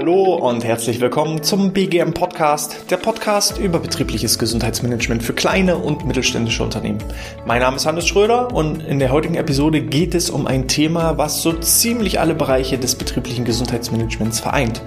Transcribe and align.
Hallo 0.00 0.36
und 0.36 0.64
herzlich 0.64 0.98
willkommen 0.98 1.42
zum 1.42 1.74
BGM 1.74 2.14
Podcast, 2.14 2.90
der 2.90 2.96
Podcast 2.96 3.58
über 3.58 3.78
betriebliches 3.78 4.38
Gesundheitsmanagement 4.38 5.22
für 5.22 5.34
kleine 5.34 5.76
und 5.76 6.06
mittelständische 6.06 6.64
Unternehmen. 6.64 7.04
Mein 7.44 7.60
Name 7.60 7.76
ist 7.76 7.84
Hannes 7.84 8.08
Schröder 8.08 8.54
und 8.54 8.82
in 8.82 8.98
der 8.98 9.12
heutigen 9.12 9.34
Episode 9.34 9.82
geht 9.82 10.14
es 10.14 10.30
um 10.30 10.46
ein 10.46 10.68
Thema, 10.68 11.18
was 11.18 11.42
so 11.42 11.52
ziemlich 11.52 12.18
alle 12.18 12.34
Bereiche 12.34 12.78
des 12.78 12.94
betrieblichen 12.94 13.44
Gesundheitsmanagements 13.44 14.40
vereint. 14.40 14.80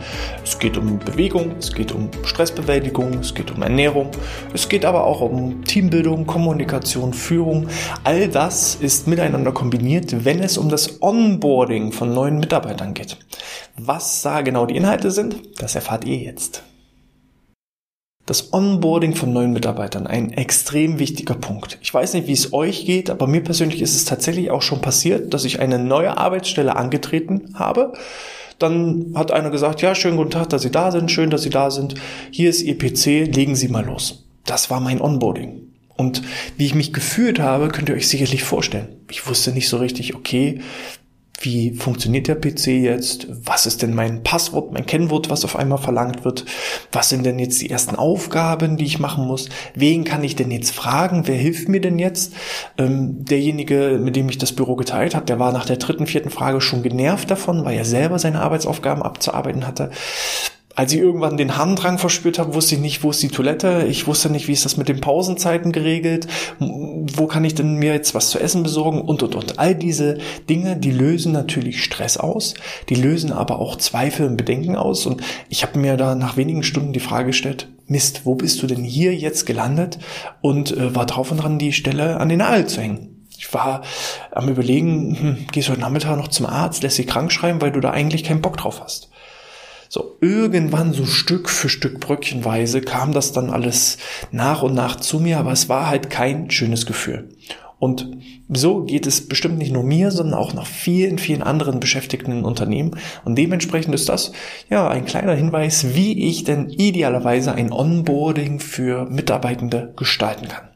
Es 0.44 0.58
geht 0.58 0.78
um 0.78 0.98
Bewegung, 0.98 1.58
es 1.60 1.72
geht 1.72 1.92
um 1.92 2.10
Stressbewältigung, 2.24 3.20
es 3.20 3.36
geht 3.36 3.52
um 3.52 3.62
Ernährung, 3.62 4.10
es 4.52 4.68
geht 4.68 4.84
aber 4.84 5.04
auch 5.04 5.22
um 5.22 5.64
Teambildung, 5.64 6.26
Kommunikation, 6.26 7.14
Führung. 7.14 7.68
All 8.04 8.30
das 8.30 8.74
ist 8.74 9.08
miteinander 9.08 9.52
kombiniert, 9.52 10.26
wenn 10.26 10.40
es 10.40 10.58
um 10.58 10.70
das 10.70 11.04
Onboarding 11.04 11.92
von 11.92 12.16
neuen 12.16 12.40
Mitarbeitern 12.40 12.96
geht. 12.96 13.20
Was 13.78 14.24
da 14.24 14.42
genau 14.42 14.66
die 14.66 14.76
Inhalte 14.76 15.03
sind, 15.12 15.62
das 15.62 15.76
erfahrt 15.76 16.06
ihr 16.06 16.18
jetzt. 16.18 16.64
Das 18.26 18.54
Onboarding 18.54 19.16
von 19.16 19.34
neuen 19.34 19.52
Mitarbeitern, 19.52 20.08
ein 20.08 20.32
extrem 20.32 20.98
wichtiger 20.98 21.36
Punkt. 21.36 21.78
Ich 21.82 21.94
weiß 21.94 22.14
nicht, 22.14 22.28
wie 22.28 22.34
es 22.34 22.54
euch 22.54 22.86
geht, 22.86 23.10
aber 23.10 23.28
mir 23.28 23.44
persönlich 23.44 23.82
ist 23.82 23.96
es 23.96 24.06
tatsächlich 24.06 24.50
auch 24.50 24.62
schon 24.62 24.80
passiert, 24.80 25.34
dass 25.34 25.44
ich 25.44 25.60
eine 25.60 25.78
neue 25.78 26.18
Arbeitsstelle 26.18 26.78
angetreten 26.78 27.54
habe. 27.56 27.92
Dann 28.60 29.12
hat 29.16 29.32
einer 29.32 29.50
gesagt, 29.50 29.82
ja, 29.82 29.94
schönen 29.94 30.16
guten 30.16 30.32
Tag, 30.32 30.50
dass 30.50 30.62
Sie 30.62 30.72
da 30.72 30.92
sind, 30.92 31.12
schön, 31.12 31.32
dass 31.32 31.42
Sie 31.42 31.50
da 31.50 31.70
sind. 31.70 31.96
Hier 32.32 32.50
ist 32.50 32.62
Ihr 32.62 32.78
PC, 32.78 33.36
legen 33.36 33.58
Sie 33.58 33.68
mal 33.68 33.86
los. 33.86 34.26
Das 34.46 34.70
war 34.70 34.80
mein 34.80 35.02
Onboarding. 35.02 35.74
Und 35.98 36.22
wie 36.58 36.66
ich 36.66 36.76
mich 36.76 36.94
gefühlt 36.94 37.40
habe, 37.40 37.68
könnt 37.68 37.90
ihr 37.90 37.96
euch 37.96 38.08
sicherlich 38.08 38.44
vorstellen. 38.44 38.88
Ich 39.10 39.28
wusste 39.28 39.52
nicht 39.52 39.68
so 39.68 39.78
richtig, 39.78 40.16
okay, 40.16 40.62
wie 41.44 41.72
funktioniert 41.72 42.28
der 42.28 42.36
PC 42.36 42.68
jetzt? 42.68 43.28
Was 43.30 43.66
ist 43.66 43.82
denn 43.82 43.94
mein 43.94 44.24
Passwort, 44.24 44.72
mein 44.72 44.86
Kennwort, 44.86 45.30
was 45.30 45.44
auf 45.44 45.58
einmal 45.58 45.78
verlangt 45.78 46.24
wird? 46.24 46.46
Was 46.92 47.10
sind 47.10 47.26
denn 47.26 47.38
jetzt 47.38 47.62
die 47.62 47.70
ersten 47.70 47.96
Aufgaben, 47.96 48.78
die 48.78 48.86
ich 48.86 49.00
machen 49.00 49.28
muss? 49.28 49.50
Wen 49.76 50.06
kann 50.06 50.24
ich 50.24 50.36
denn 50.36 50.52
jetzt 50.52 50.72
fragen? 50.72 51.28
Wer 51.28 51.36
hilft 51.36 51.68
mir 51.68 51.82
denn 51.82 52.00
jetzt? 52.00 52.34
Ähm, 52.78 53.26
derjenige, 53.26 54.00
mit 54.02 54.16
dem 54.16 54.30
ich 54.30 54.38
das 54.38 54.54
Büro 54.54 54.76
geteilt 54.76 55.16
habe, 55.16 55.26
der 55.26 55.40
war 55.40 55.52
nach 55.52 55.66
der 55.66 55.78
dritten, 55.78 56.08
vierten 56.08 56.30
Frage 56.30 56.62
schon 56.62 56.82
genervt 56.82 57.30
davon, 57.30 57.66
weil 57.66 57.78
er 57.78 57.86
selber 57.86 58.20
seine 58.20 58.42
Arbeitsaufgaben 58.42 59.04
abzuarbeiten 59.04 59.68
hatte 59.68 59.92
als 60.76 60.92
ich 60.92 61.00
irgendwann 61.00 61.38
den 61.38 61.56
Harndrang 61.56 62.00
verspürt 62.00 62.40
habe, 62.40 62.56
wusste 62.56 62.76
ich 62.76 62.82
nicht, 62.82 63.04
wo 63.04 63.12
ist 63.12 63.22
die 63.22 63.28
Toilette. 63.28 63.86
Ich 63.88 64.08
wusste 64.08 64.30
nicht, 64.30 64.48
wie 64.48 64.54
ist 64.54 64.66
das 64.66 64.78
mit 64.78 64.90
den 64.90 65.02
Pausenzeiten 65.02 65.72
geregelt. 65.72 66.28
Wo 66.60 67.28
kann 67.28 67.46
ich 67.46 67.54
denn 67.54 67.76
mir 67.76 67.94
jetzt 67.94 68.16
was 68.16 68.32
zu 68.32 68.40
essen 68.40 68.64
besorgen 68.64 69.02
und, 69.02 69.22
und, 69.22 69.36
und. 69.36 69.60
All 69.60 69.76
diese 69.76 70.18
Dinge, 70.50 70.76
die 70.76 70.92
lösen 70.92 71.32
natürlich 71.32 71.84
Stress 71.84 72.18
aus. 72.18 72.56
Die 72.90 72.96
lösen 72.96 73.32
aber 73.32 73.60
auch 73.60 73.76
Zweifel 73.76 74.26
und 74.26 74.38
Bedenken 74.38 74.76
aus. 74.76 75.06
Und 75.06 75.22
ich 75.48 75.62
habe 75.64 75.78
mir 75.78 75.96
da 75.96 76.16
nach 76.16 76.38
wenigen 76.38 76.64
Stunden 76.64 76.94
die 76.94 77.00
Frage 77.00 77.28
gestellt, 77.28 77.68
Mist, 77.86 78.22
wo 78.24 78.34
bist 78.34 78.64
du 78.64 78.68
denn 78.68 78.84
hier 78.84 79.14
jetzt 79.14 79.46
gelandet? 79.46 80.00
Und 80.42 80.76
äh, 80.76 80.96
war 80.96 81.06
drauf 81.06 81.30
und 81.30 81.38
dran, 81.38 81.60
die 81.60 81.74
Stelle 81.74 82.20
an 82.20 82.30
den 82.30 82.40
Nagel 82.40 82.66
zu 82.66 82.82
hängen. 82.82 83.28
Ich 83.38 83.54
war 83.54 83.82
am 84.32 84.48
überlegen, 84.48 85.18
hm, 85.20 85.48
gehst 85.52 85.68
du 85.68 85.74
heute 85.74 85.82
Nachmittag 85.82 86.18
noch 86.18 86.30
zum 86.30 86.46
Arzt, 86.46 86.82
lässt 86.82 86.98
dich 86.98 87.08
krank 87.08 87.32
schreiben, 87.32 87.62
weil 87.62 87.72
du 87.72 87.82
da 87.82 87.92
eigentlich 87.92 88.24
keinen 88.24 88.42
Bock 88.42 88.58
drauf 88.58 88.82
hast. 88.82 89.10
So, 89.94 90.18
irgendwann 90.22 90.92
so 90.92 91.06
Stück 91.06 91.48
für 91.48 91.70
Stück 91.70 92.00
bröckchenweise 92.00 92.82
kam 92.82 93.12
das 93.12 93.32
dann 93.32 93.52
alles 93.52 94.00
nach 94.32 94.64
und 94.64 94.74
nach 94.74 94.96
zu 94.96 95.20
mir, 95.20 95.38
aber 95.38 95.52
es 95.52 95.70
war 95.70 95.88
halt 95.88 96.10
kein 96.10 96.50
schönes 96.50 96.88
Gefühl. 96.88 97.30
Und 97.78 98.18
so 98.50 98.86
geht 98.86 99.06
es 99.06 99.28
bestimmt 99.28 99.60
nicht 99.60 99.72
nur 99.72 99.84
mir, 99.84 100.10
sondern 100.10 100.34
auch 100.34 100.56
nach 100.56 100.66
vielen, 100.66 101.20
vielen 101.20 101.44
anderen 101.44 101.80
Beschäftigten 101.80 102.32
in 102.32 102.44
Unternehmen. 102.44 102.98
Und 103.24 103.36
dementsprechend 103.36 103.94
ist 103.94 104.10
das 104.10 104.32
ja 104.68 104.88
ein 104.88 105.06
kleiner 105.06 105.36
Hinweis, 105.36 105.94
wie 105.94 106.28
ich 106.28 106.44
denn 106.44 106.72
idealerweise 106.72 107.54
ein 107.54 107.72
Onboarding 107.72 108.62
für 108.62 109.06
Mitarbeitende 109.06 109.94
gestalten 109.96 110.48
kann. 110.48 110.70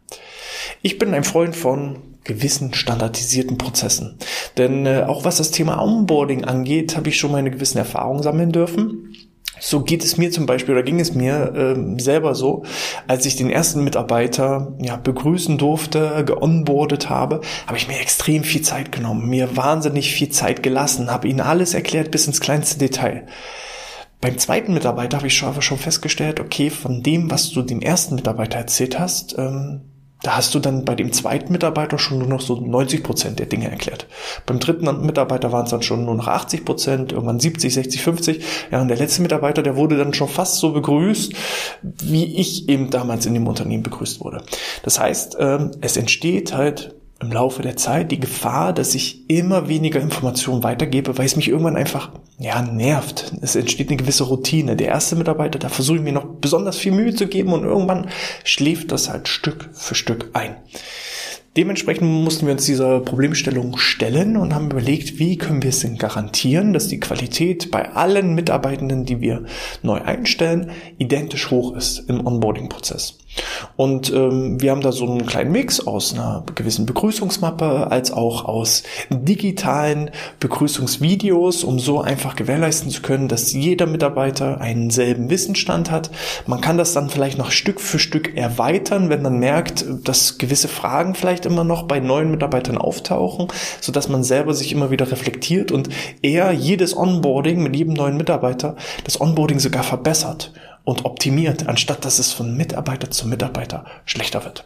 Ich 0.83 0.99
bin 0.99 1.15
ein 1.15 1.23
Freund 1.23 1.55
von 1.55 2.06
gewissen 2.27 2.73
standardisierten 2.73 3.57
Prozessen. 3.57 4.17
Denn 4.57 4.85
äh, 4.85 5.05
auch 5.07 5.25
was 5.25 5.37
das 5.37 5.51
Thema 5.51 5.81
Onboarding 5.81 6.43
angeht, 6.43 6.95
habe 6.95 7.09
ich 7.09 7.17
schon 7.17 7.31
meine 7.31 7.49
gewissen 7.49 7.77
Erfahrungen 7.79 8.21
sammeln 8.21 8.51
dürfen. 8.51 9.13
So 9.59 9.81
geht 9.81 10.03
es 10.03 10.17
mir 10.17 10.29
zum 10.29 10.45
Beispiel 10.45 10.75
oder 10.75 10.83
ging 10.83 10.99
es 10.99 11.15
mir 11.15 11.53
äh, 11.55 12.01
selber 12.01 12.35
so, 12.35 12.63
als 13.07 13.25
ich 13.25 13.37
den 13.37 13.49
ersten 13.49 13.83
Mitarbeiter 13.83 14.75
ja, 14.79 14.97
begrüßen 14.97 15.57
durfte, 15.57 16.23
geonboardet 16.25 17.09
habe, 17.09 17.41
habe 17.65 17.77
ich 17.77 17.87
mir 17.87 17.99
extrem 17.99 18.43
viel 18.43 18.61
Zeit 18.61 18.91
genommen, 18.91 19.27
mir 19.27 19.57
wahnsinnig 19.57 20.13
viel 20.13 20.29
Zeit 20.29 20.61
gelassen, 20.61 21.09
habe 21.09 21.27
ihnen 21.27 21.41
alles 21.41 21.73
erklärt 21.73 22.11
bis 22.11 22.27
ins 22.27 22.39
kleinste 22.39 22.77
Detail. 22.77 23.25
Beim 24.21 24.37
zweiten 24.37 24.73
Mitarbeiter 24.73 25.17
habe 25.17 25.27
ich 25.27 25.35
schon, 25.35 25.59
schon 25.61 25.77
festgestellt, 25.77 26.39
okay, 26.39 26.69
von 26.69 27.03
dem, 27.03 27.29
was 27.29 27.49
du 27.51 27.61
dem 27.61 27.81
ersten 27.81 28.15
Mitarbeiter 28.15 28.57
erzählt 28.57 28.99
hast, 28.99 29.37
ähm, 29.37 29.81
da 30.23 30.35
hast 30.35 30.55
du 30.55 30.59
dann 30.59 30.83
bei 30.83 30.95
dem 30.95 31.13
zweiten 31.13 31.51
Mitarbeiter 31.51 31.99
schon 31.99 32.17
nur 32.17 32.27
noch 32.27 32.41
so 32.41 32.59
90 32.59 33.03
Prozent 33.03 33.39
der 33.39 33.45
Dinge 33.45 33.69
erklärt. 33.69 34.07
Beim 34.45 34.59
dritten 34.59 35.05
Mitarbeiter 35.05 35.51
waren 35.51 35.65
es 35.65 35.71
dann 35.71 35.83
schon 35.83 36.05
nur 36.05 36.15
noch 36.15 36.27
80 36.27 36.65
Prozent, 36.65 37.11
irgendwann 37.11 37.39
70, 37.39 37.73
60, 37.73 38.01
50. 38.01 38.43
Ja, 38.71 38.81
und 38.81 38.87
der 38.87 38.97
letzte 38.97 39.21
Mitarbeiter, 39.21 39.61
der 39.61 39.75
wurde 39.75 39.97
dann 39.97 40.13
schon 40.13 40.27
fast 40.27 40.55
so 40.55 40.71
begrüßt, 40.73 41.33
wie 41.83 42.39
ich 42.39 42.67
eben 42.67 42.89
damals 42.89 43.27
in 43.27 43.35
dem 43.35 43.47
Unternehmen 43.47 43.83
begrüßt 43.83 44.19
wurde. 44.21 44.41
Das 44.83 44.99
heißt, 44.99 45.37
ähm, 45.39 45.71
es 45.81 45.97
entsteht 45.97 46.53
halt 46.53 46.96
im 47.19 47.31
Laufe 47.31 47.61
der 47.61 47.75
Zeit 47.75 48.11
die 48.11 48.19
Gefahr, 48.19 48.73
dass 48.73 48.93
ich 48.93 49.29
immer 49.29 49.67
weniger 49.67 49.99
Informationen 49.99 50.63
weitergebe, 50.63 51.17
weil 51.17 51.25
es 51.25 51.35
mich 51.35 51.47
irgendwann 51.47 51.75
einfach 51.75 52.11
ja 52.37 52.61
nervt. 52.61 53.33
Es 53.41 53.55
entsteht 53.55 53.89
eine 53.89 53.97
gewisse 53.97 54.25
Routine. 54.25 54.75
Der 54.75 54.87
erste 54.87 55.15
Mitarbeiter, 55.15 55.57
da 55.57 55.69
versuche 55.69 55.97
ich 55.97 56.03
mir 56.03 56.13
noch 56.13 56.25
besonders 56.25 56.77
viel 56.77 56.91
Mühe 56.91 57.15
zu 57.15 57.27
geben 57.27 57.53
und 57.53 57.63
irgendwann 57.63 58.09
schläft 58.43 58.91
das 58.91 59.09
halt 59.09 59.27
Stück 59.27 59.69
für 59.73 59.95
Stück 59.95 60.29
ein. 60.33 60.57
Dementsprechend 61.57 62.07
mussten 62.07 62.45
wir 62.45 62.53
uns 62.53 62.65
dieser 62.65 62.99
Problemstellung 62.99 63.77
stellen 63.77 64.37
und 64.37 64.53
haben 64.53 64.69
überlegt, 64.69 65.17
wie 65.17 65.37
können 65.37 65.63
wir 65.63 65.71
es 65.71 65.79
denn 65.79 65.97
garantieren, 65.97 66.71
dass 66.71 66.87
die 66.87 66.99
Qualität 66.99 67.71
bei 67.71 67.93
allen 67.93 68.35
Mitarbeitenden, 68.35 69.05
die 69.05 69.21
wir 69.21 69.43
neu 69.81 69.99
einstellen, 69.99 70.69
identisch 70.99 71.49
hoch 71.49 71.75
ist 71.75 72.07
im 72.09 72.27
Onboarding-Prozess. 72.27 73.17
Und 73.75 74.11
ähm, 74.11 74.61
wir 74.61 74.71
haben 74.71 74.81
da 74.81 74.91
so 74.91 75.05
einen 75.05 75.25
kleinen 75.25 75.51
Mix 75.51 75.85
aus 75.85 76.13
einer 76.13 76.43
gewissen 76.55 76.85
Begrüßungsmappe 76.85 77.91
als 77.91 78.11
auch 78.11 78.45
aus 78.45 78.83
digitalen 79.09 80.11
Begrüßungsvideos, 80.39 81.63
um 81.63 81.79
so 81.79 82.01
einfach 82.01 82.35
gewährleisten 82.35 82.89
zu 82.89 83.01
können, 83.01 83.27
dass 83.27 83.53
jeder 83.53 83.85
Mitarbeiter 83.85 84.61
einen 84.61 84.89
selben 84.89 85.29
Wissensstand 85.29 85.91
hat. 85.91 86.09
Man 86.45 86.61
kann 86.61 86.77
das 86.77 86.93
dann 86.93 87.09
vielleicht 87.09 87.37
noch 87.37 87.51
Stück 87.51 87.79
für 87.79 87.99
Stück 87.99 88.35
erweitern, 88.35 89.09
wenn 89.09 89.21
man 89.21 89.37
merkt, 89.37 89.85
dass 90.03 90.37
gewisse 90.37 90.67
Fragen 90.67 91.15
vielleicht 91.15 91.45
immer 91.45 91.63
noch 91.63 91.83
bei 91.83 91.99
neuen 91.99 92.31
Mitarbeitern 92.31 92.77
auftauchen, 92.77 93.47
so 93.81 93.91
dass 93.91 94.09
man 94.09 94.23
selber 94.23 94.53
sich 94.53 94.71
immer 94.71 94.91
wieder 94.91 95.11
reflektiert 95.11 95.71
und 95.71 95.89
eher 96.21 96.51
jedes 96.51 96.95
Onboarding 96.95 97.61
mit 97.61 97.75
jedem 97.75 97.93
neuen 97.93 98.17
Mitarbeiter 98.17 98.75
das 99.03 99.19
Onboarding 99.21 99.59
sogar 99.59 99.83
verbessert 99.83 100.51
und 100.87 101.03
optimiert, 101.03 101.67
anstatt 101.67 102.05
dass 102.05 102.17
es 102.17 102.31
von 102.31 102.55
Mitarbeiter 102.55 103.11
zu 103.11 103.27
Mitarbeiter 103.27 103.83
schlechter 104.05 104.45
wird. 104.45 104.65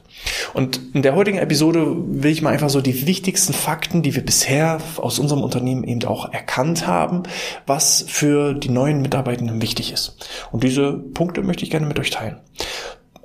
Und 0.54 0.80
in 0.94 1.02
der 1.02 1.16
heutigen 1.16 1.40
Episode 1.40 1.84
will 1.98 2.30
ich 2.30 2.44
mal 2.44 2.54
einfach 2.54 2.70
so 2.70 2.80
die 2.80 3.08
wichtigsten 3.08 3.54
Fakten, 3.54 4.04
die 4.04 4.14
wir 4.14 4.24
bisher 4.24 4.78
aus 4.98 5.18
unserem 5.18 5.42
Unternehmen 5.42 5.84
eben 5.84 6.04
auch 6.06 6.32
erkannt 6.32 6.86
haben, 6.86 7.24
was 7.66 8.06
für 8.08 8.54
die 8.54 8.70
neuen 8.70 9.02
Mitarbeitenden 9.02 9.64
wichtig 9.64 9.92
ist. 9.92 10.16
Und 10.52 10.64
diese 10.64 10.94
Punkte 10.94 11.42
möchte 11.42 11.64
ich 11.64 11.72
gerne 11.72 11.88
mit 11.88 11.98
euch 11.98 12.12
teilen. 12.12 12.38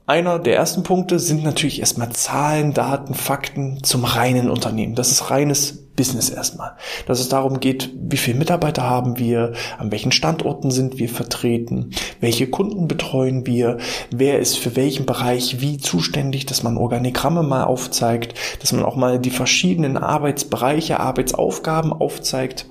Einer 0.06 0.38
der 0.38 0.56
ersten 0.56 0.82
Punkte 0.82 1.18
sind 1.18 1.44
natürlich 1.44 1.80
erstmal 1.80 2.12
Zahlen, 2.12 2.72
Daten, 2.72 3.12
Fakten 3.12 3.84
zum 3.84 4.06
reinen 4.06 4.48
Unternehmen. 4.48 4.94
Das 4.94 5.10
ist 5.10 5.30
reines 5.30 5.85
Business 5.96 6.30
erstmal. 6.30 6.76
Dass 7.06 7.20
es 7.20 7.28
darum 7.28 7.60
geht, 7.60 7.91
wie 7.98 8.16
viele 8.16 8.38
Mitarbeiter 8.38 8.82
haben 8.82 9.18
wir, 9.18 9.54
an 9.78 9.91
welchen 9.91 10.12
Standorten 10.12 10.71
sind 10.71 10.98
wir 10.98 11.09
vertreten, 11.09 11.91
welche 12.21 12.47
Kunden 12.48 12.86
betreuen 12.86 13.47
wir, 13.47 13.78
wer 14.10 14.38
ist 14.38 14.59
für 14.59 14.76
welchen 14.76 15.06
Bereich 15.06 15.60
wie 15.60 15.78
zuständig, 15.78 16.47
dass 16.47 16.62
man 16.62 16.76
Organigramme 16.76 17.42
mal 17.42 17.65
aufzeigt, 17.65 18.34
dass 18.60 18.72
man 18.72 18.84
auch 18.84 18.97
mal 18.97 19.18
die 19.18 19.30
verschiedenen 19.30 19.97
Arbeitsbereiche, 19.97 21.00
Arbeitsaufgaben 21.00 21.92
aufzeigt 21.92 22.66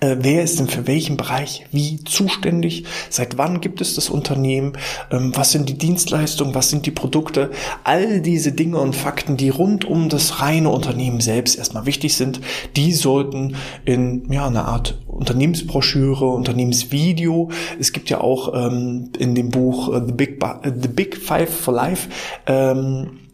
wer 0.00 0.42
ist 0.42 0.58
denn 0.58 0.68
für 0.68 0.86
welchen 0.86 1.16
Bereich 1.16 1.66
wie 1.72 2.02
zuständig? 2.04 2.84
Seit 3.10 3.36
wann 3.38 3.60
gibt 3.60 3.80
es 3.80 3.94
das 3.94 4.10
Unternehmen? 4.10 4.74
Ähm, 5.10 5.32
was 5.34 5.52
sind 5.52 5.68
die 5.68 5.78
Dienstleistungen? 5.78 6.54
Was 6.54 6.70
sind 6.70 6.86
die 6.86 6.90
Produkte? 6.90 7.50
All 7.84 8.20
diese 8.20 8.52
Dinge 8.52 8.78
und 8.78 8.94
Fakten, 8.94 9.36
die 9.36 9.48
rund 9.48 9.84
um 9.84 10.08
das 10.08 10.40
reine 10.40 10.70
Unternehmen 10.70 11.20
selbst 11.20 11.58
erstmal 11.58 11.86
wichtig 11.86 12.14
sind, 12.14 12.40
die 12.76 12.92
sollten 12.92 13.56
in 13.84 14.30
ja, 14.32 14.46
einer 14.46 14.66
Art 14.66 14.98
Unternehmensbroschüre, 15.06 16.26
Unternehmensvideo. 16.26 17.50
Es 17.80 17.92
gibt 17.92 18.08
ja 18.10 18.20
auch 18.20 18.54
ähm, 18.54 19.10
in 19.18 19.34
dem 19.34 19.50
Buch 19.50 19.92
äh, 19.92 20.02
The, 20.06 20.12
Big 20.12 20.38
The 20.64 20.88
Big 20.88 21.16
Five 21.16 21.50
for 21.50 21.74
Life 21.74 22.08
ähm, 22.46 23.27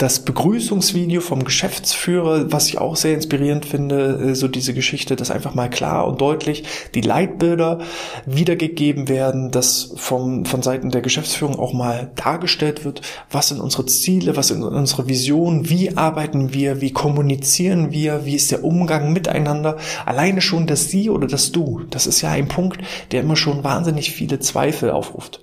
das 0.00 0.20
Begrüßungsvideo 0.20 1.20
vom 1.20 1.44
Geschäftsführer, 1.44 2.50
was 2.50 2.68
ich 2.68 2.78
auch 2.78 2.96
sehr 2.96 3.12
inspirierend 3.12 3.66
finde, 3.66 4.30
äh, 4.30 4.34
so 4.34 4.48
diese 4.48 4.72
Geschichte, 4.72 5.14
dass 5.14 5.30
einfach 5.30 5.54
mal 5.54 5.68
klar 5.68 6.08
und 6.08 6.22
deutlich 6.22 6.64
die 6.94 7.02
Leitbilder 7.02 7.80
wiedergegeben 8.24 9.08
werden, 9.10 9.50
dass 9.50 9.92
vom, 9.96 10.46
von 10.46 10.62
Seiten 10.62 10.90
der 10.90 11.02
Geschäftsführung 11.02 11.58
auch 11.58 11.74
mal 11.74 12.12
dargestellt 12.14 12.86
wird, 12.86 13.02
was 13.30 13.48
sind 13.48 13.60
unsere 13.60 13.84
Ziele, 13.84 14.36
was 14.36 14.48
sind 14.48 14.64
unsere 14.64 15.06
Visionen, 15.06 15.68
wie 15.68 15.94
arbeiten 15.98 16.54
wir, 16.54 16.80
wie 16.80 16.92
kommunizieren 16.92 17.92
wir, 17.92 18.24
wie 18.24 18.36
ist 18.36 18.50
der 18.50 18.64
Umgang 18.64 19.12
miteinander. 19.12 19.76
Alleine 20.06 20.40
schon 20.40 20.66
das 20.66 20.88
Sie 20.88 21.10
oder 21.10 21.26
das 21.26 21.52
Du, 21.52 21.82
das 21.90 22.06
ist 22.06 22.22
ja 22.22 22.30
ein 22.30 22.48
Punkt, 22.48 22.80
der 23.12 23.20
immer 23.20 23.36
schon 23.36 23.64
wahnsinnig 23.64 24.12
viele 24.12 24.40
Zweifel 24.40 24.90
aufruft. 24.90 25.42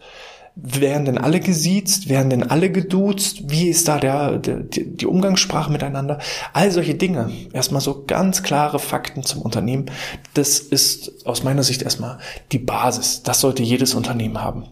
Werden 0.60 1.06
denn 1.06 1.20
alle 1.20 1.40
gesiezt? 1.40 2.10
Werden 2.10 2.32
denn 2.32 2.44
alle 2.44 2.72
geduzt? 2.72 3.50
Wie 3.50 3.70
ist 3.70 3.88
da 3.88 4.00
der, 4.00 4.40
der, 4.40 4.62
die 4.62 5.06
Umgangssprache 5.06 5.72
miteinander? 5.72 6.18
All 6.52 6.72
solche 6.72 6.96
Dinge. 6.96 7.30
Erstmal 7.54 7.82
so 7.82 8.06
ganz 8.08 8.42
klare 8.42 8.80
Fakten 8.80 9.24
zum 9.24 9.44
Unternehmen. 9.44 9.86
Das 10.34 10.60
ist 10.60 11.28
aus 11.28 11.44
meiner 11.44 11.62
Sicht 11.62 11.84
erstmal 11.84 12.18
die 12.52 12.58
Basis. 12.58 13.22
Das 13.22 13.40
sollte 13.40 13.62
jedes 13.62 13.94
Unternehmen 13.94 14.42
haben. 14.42 14.66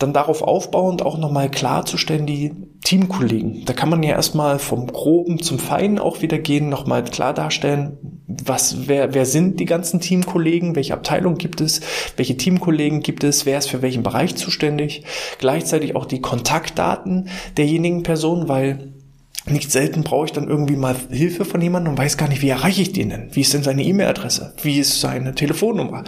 Dann 0.00 0.12
darauf 0.12 0.42
aufbauend 0.42 1.02
auch 1.02 1.18
nochmal 1.18 1.50
klarzustellen, 1.50 2.26
die 2.26 2.52
Teamkollegen. 2.84 3.64
Da 3.64 3.74
kann 3.74 3.90
man 3.90 4.02
ja 4.02 4.10
erstmal 4.10 4.58
vom 4.58 4.88
Groben 4.88 5.40
zum 5.40 5.58
Feinen 5.58 5.98
auch 5.98 6.22
wieder 6.22 6.38
gehen, 6.38 6.68
nochmal 6.68 7.04
klar 7.04 7.32
darstellen, 7.32 8.11
was, 8.44 8.88
wer, 8.88 9.14
wer 9.14 9.26
sind 9.26 9.60
die 9.60 9.64
ganzen 9.64 10.00
Teamkollegen, 10.00 10.74
welche 10.76 10.94
Abteilung 10.94 11.36
gibt 11.36 11.60
es, 11.60 11.80
welche 12.16 12.36
Teamkollegen 12.36 13.00
gibt 13.00 13.24
es, 13.24 13.46
wer 13.46 13.58
ist 13.58 13.68
für 13.68 13.82
welchen 13.82 14.02
Bereich 14.02 14.36
zuständig, 14.36 15.04
gleichzeitig 15.38 15.96
auch 15.96 16.06
die 16.06 16.20
Kontaktdaten 16.20 17.28
derjenigen 17.56 18.02
Personen, 18.02 18.48
weil 18.48 18.92
nicht 19.46 19.72
selten 19.72 20.02
brauche 20.02 20.26
ich 20.26 20.32
dann 20.32 20.48
irgendwie 20.48 20.76
mal 20.76 20.94
Hilfe 21.10 21.44
von 21.44 21.60
jemandem 21.60 21.94
und 21.94 21.98
weiß 21.98 22.16
gar 22.16 22.28
nicht, 22.28 22.42
wie 22.42 22.48
erreiche 22.48 22.82
ich 22.82 22.92
den 22.92 23.10
denn? 23.10 23.28
Wie 23.32 23.40
ist 23.40 23.52
denn 23.52 23.64
seine 23.64 23.82
E-Mail-Adresse? 23.82 24.54
Wie 24.62 24.78
ist 24.78 25.00
seine 25.00 25.34
Telefonnummer? 25.34 26.04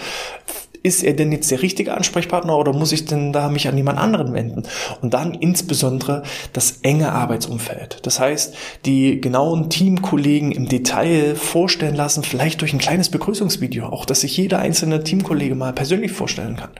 Ist 0.84 1.02
er 1.02 1.14
denn 1.14 1.32
jetzt 1.32 1.50
der 1.50 1.62
richtige 1.62 1.94
Ansprechpartner 1.94 2.56
oder 2.56 2.74
muss 2.74 2.92
ich 2.92 3.06
denn 3.06 3.32
da 3.32 3.48
mich 3.48 3.66
an 3.68 3.76
jemand 3.76 3.98
anderen 3.98 4.34
wenden? 4.34 4.64
Und 5.00 5.14
dann 5.14 5.32
insbesondere 5.32 6.22
das 6.52 6.80
enge 6.82 7.10
Arbeitsumfeld. 7.10 8.00
Das 8.02 8.20
heißt, 8.20 8.54
die 8.84 9.18
genauen 9.18 9.70
Teamkollegen 9.70 10.52
im 10.52 10.68
Detail 10.68 11.36
vorstellen 11.36 11.94
lassen, 11.94 12.22
vielleicht 12.22 12.60
durch 12.60 12.74
ein 12.74 12.78
kleines 12.78 13.08
Begrüßungsvideo, 13.08 13.86
auch 13.86 14.04
dass 14.04 14.20
sich 14.20 14.36
jeder 14.36 14.58
einzelne 14.58 15.02
Teamkollege 15.02 15.54
mal 15.54 15.72
persönlich 15.72 16.12
vorstellen 16.12 16.56
kann. 16.56 16.70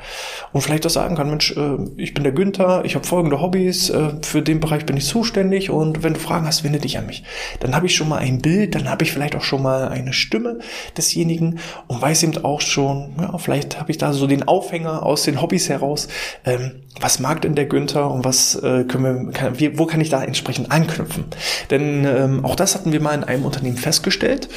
Und 0.53 0.61
vielleicht 0.61 0.85
auch 0.85 0.91
sagen 0.91 1.17
kann, 1.17 1.31
Mensch, 1.31 1.56
äh, 1.56 1.79
ich 1.97 2.12
bin 2.12 2.25
der 2.25 2.33
Günther, 2.33 2.85
ich 2.85 2.97
habe 2.97 3.06
folgende 3.06 3.41
Hobbys, 3.41 3.89
äh, 3.89 4.11
für 4.21 4.43
den 4.43 4.61
Bereich 4.61 4.85
bin 4.85 4.99
ich 4.99 5.06
zuständig 5.06 5.71
und 5.71 6.03
wenn 6.03 6.12
du 6.12 6.21
Fragen 6.21 6.47
hast, 6.47 6.62
wende 6.62 6.79
dich 6.79 6.99
an 6.99 7.06
mich. 7.06 7.25
Dann 7.61 7.75
habe 7.75 7.87
ich 7.87 7.95
schon 7.97 8.11
mal 8.11 8.19
ein 8.19 8.43
Bild, 8.43 8.75
dann 8.75 8.91
habe 8.91 9.05
ich 9.05 9.12
vielleicht 9.12 9.35
auch 9.35 9.43
schon 9.43 9.62
mal 9.62 9.89
eine 9.89 10.12
Stimme 10.12 10.59
desjenigen 10.95 11.59
und 11.87 12.03
weiß 12.03 12.23
eben 12.23 12.45
auch 12.45 12.61
schon, 12.61 13.15
ja, 13.19 13.39
vielleicht 13.39 13.81
habe 13.81 13.91
ich 13.91 13.94
ich 13.94 13.99
da 13.99 14.12
so 14.12 14.26
den 14.26 14.46
Aufhänger 14.46 15.05
aus 15.05 15.23
den 15.23 15.41
Hobbys 15.41 15.69
heraus. 15.69 16.08
Ähm, 16.44 16.84
was 17.00 17.19
mag 17.19 17.43
denn 17.43 17.55
der 17.55 17.67
Günther 17.67 18.11
und 18.11 18.25
was 18.25 18.55
äh, 18.56 18.85
können 18.85 19.26
wir, 19.26 19.32
kann, 19.32 19.58
wie, 19.58 19.79
wo 19.79 19.87
kann 19.87 20.00
ich 20.00 20.11
da 20.11 20.23
entsprechend 20.23 20.70
anknüpfen? 20.70 21.25
Denn 21.70 22.05
ähm, 22.05 22.44
auch 22.44 22.55
das 22.55 22.75
hatten 22.75 22.93
wir 22.93 23.00
mal 23.00 23.14
in 23.14 23.25
einem 23.25 23.44
Unternehmen 23.44 23.76
festgestellt. 23.76 24.49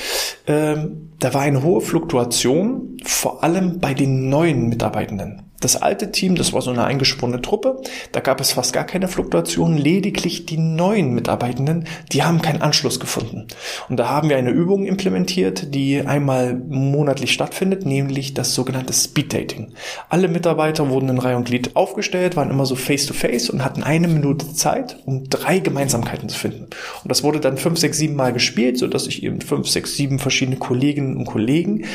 Ähm, 0.45 1.11
da 1.19 1.33
war 1.33 1.41
eine 1.41 1.63
hohe 1.63 1.81
Fluktuation, 1.81 2.97
vor 3.03 3.43
allem 3.43 3.79
bei 3.79 3.93
den 3.93 4.29
neuen 4.29 4.69
Mitarbeitenden. 4.69 5.47
Das 5.59 5.75
alte 5.75 6.11
Team, 6.11 6.35
das 6.35 6.53
war 6.53 6.61
so 6.61 6.69
eine 6.69 6.83
eingeschworene 6.83 7.41
Truppe, 7.41 7.81
da 8.11 8.19
gab 8.19 8.39
es 8.39 8.51
fast 8.51 8.73
gar 8.73 8.83
keine 8.83 9.07
Fluktuation, 9.07 9.75
lediglich 9.75 10.45
die 10.45 10.59
neuen 10.59 11.15
Mitarbeitenden, 11.15 11.85
die 12.11 12.21
haben 12.21 12.43
keinen 12.43 12.61
Anschluss 12.61 12.99
gefunden. 12.99 13.47
Und 13.89 13.97
da 13.97 14.07
haben 14.07 14.29
wir 14.29 14.37
eine 14.37 14.51
Übung 14.51 14.85
implementiert, 14.85 15.73
die 15.73 16.01
einmal 16.01 16.53
monatlich 16.53 17.33
stattfindet, 17.33 17.87
nämlich 17.87 18.35
das 18.35 18.53
sogenannte 18.53 18.93
Speed 18.93 19.33
Dating. 19.33 19.73
Alle 20.09 20.27
Mitarbeiter 20.27 20.89
wurden 20.89 21.09
in 21.09 21.17
Reihe 21.17 21.37
und 21.37 21.45
Glied 21.45 21.75
aufgestellt, 21.75 22.26
waren 22.35 22.49
immer 22.49 22.65
so 22.65 22.75
face 22.75 23.05
to 23.05 23.13
face 23.13 23.49
und 23.49 23.63
hatten 23.63 23.83
eine 23.83 24.07
Minute 24.07 24.53
Zeit, 24.53 24.97
um 25.05 25.29
drei 25.29 25.59
Gemeinsamkeiten 25.59 26.29
zu 26.29 26.37
finden. 26.37 26.63
Und 27.03 27.09
das 27.09 27.23
wurde 27.23 27.39
dann 27.39 27.57
fünf, 27.57 27.79
sechs, 27.79 27.97
sieben 27.97 28.15
Mal 28.15 28.33
gespielt, 28.33 28.77
so 28.77 28.87
dass 28.87 29.07
ich 29.07 29.23
eben 29.23 29.41
fünf, 29.41 29.67
sechs, 29.67 29.95
sieben 29.95 30.19
verschiedene 30.19 30.57
Kolleginnen 30.57 31.17
und 31.17 31.25
Kollegen 31.25 31.85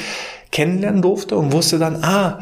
kennenlernen 0.51 1.03
durfte 1.03 1.37
und 1.37 1.53
wusste 1.53 1.79
dann, 1.79 2.03
ah, 2.03 2.41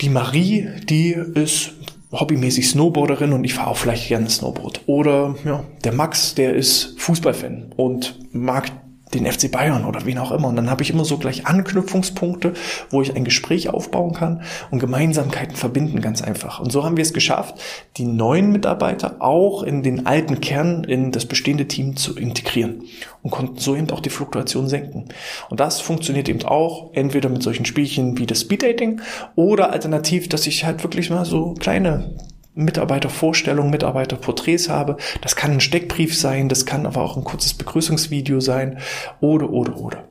die 0.00 0.08
Marie, 0.08 0.68
die 0.88 1.16
ist 1.34 1.72
hobbymäßig 2.12 2.68
Snowboarderin 2.68 3.32
und 3.32 3.44
ich 3.44 3.54
fahre 3.54 3.70
auch 3.70 3.76
vielleicht 3.76 4.08
gerne 4.08 4.28
Snowboard. 4.28 4.82
Oder 4.86 5.36
ja, 5.44 5.64
der 5.84 5.92
Max, 5.92 6.34
der 6.34 6.54
ist 6.54 6.94
Fußballfan 6.98 7.72
und 7.76 8.18
mag 8.32 8.72
den 9.14 9.30
FC 9.30 9.50
Bayern 9.50 9.84
oder 9.84 10.04
wen 10.06 10.18
auch 10.18 10.32
immer. 10.32 10.48
Und 10.48 10.56
dann 10.56 10.70
habe 10.70 10.82
ich 10.82 10.90
immer 10.90 11.04
so 11.04 11.18
gleich 11.18 11.46
Anknüpfungspunkte, 11.46 12.54
wo 12.90 13.02
ich 13.02 13.14
ein 13.16 13.24
Gespräch 13.24 13.68
aufbauen 13.68 14.12
kann 14.12 14.42
und 14.70 14.78
Gemeinsamkeiten 14.78 15.56
verbinden 15.56 16.00
ganz 16.00 16.22
einfach. 16.22 16.60
Und 16.60 16.70
so 16.70 16.84
haben 16.84 16.96
wir 16.96 17.02
es 17.02 17.12
geschafft, 17.12 17.60
die 17.96 18.04
neuen 18.04 18.52
Mitarbeiter 18.52 19.16
auch 19.20 19.62
in 19.62 19.82
den 19.82 20.06
alten 20.06 20.40
Kern, 20.40 20.84
in 20.84 21.12
das 21.12 21.26
bestehende 21.26 21.66
Team 21.66 21.96
zu 21.96 22.16
integrieren 22.16 22.82
und 23.22 23.30
konnten 23.30 23.58
so 23.58 23.74
eben 23.74 23.90
auch 23.90 24.00
die 24.00 24.10
Fluktuation 24.10 24.68
senken. 24.68 25.08
Und 25.48 25.60
das 25.60 25.80
funktioniert 25.80 26.28
eben 26.28 26.42
auch 26.44 26.92
entweder 26.94 27.28
mit 27.28 27.42
solchen 27.42 27.64
Spielchen 27.64 28.18
wie 28.18 28.26
das 28.26 28.42
Speeddating 28.42 29.00
oder 29.34 29.72
alternativ, 29.72 30.28
dass 30.28 30.46
ich 30.46 30.64
halt 30.64 30.82
wirklich 30.82 31.10
mal 31.10 31.24
so 31.24 31.54
kleine 31.54 32.14
Mitarbeitervorstellungen, 32.60 33.70
Mitarbeiterporträts 33.70 34.68
habe. 34.68 34.96
Das 35.20 35.36
kann 35.36 35.52
ein 35.52 35.60
Steckbrief 35.60 36.16
sein, 36.16 36.48
das 36.48 36.66
kann 36.66 36.86
aber 36.86 37.02
auch 37.02 37.16
ein 37.16 37.24
kurzes 37.24 37.54
Begrüßungsvideo 37.54 38.40
sein 38.40 38.78
oder, 39.20 39.50
oder, 39.50 39.76
oder. 39.78 40.04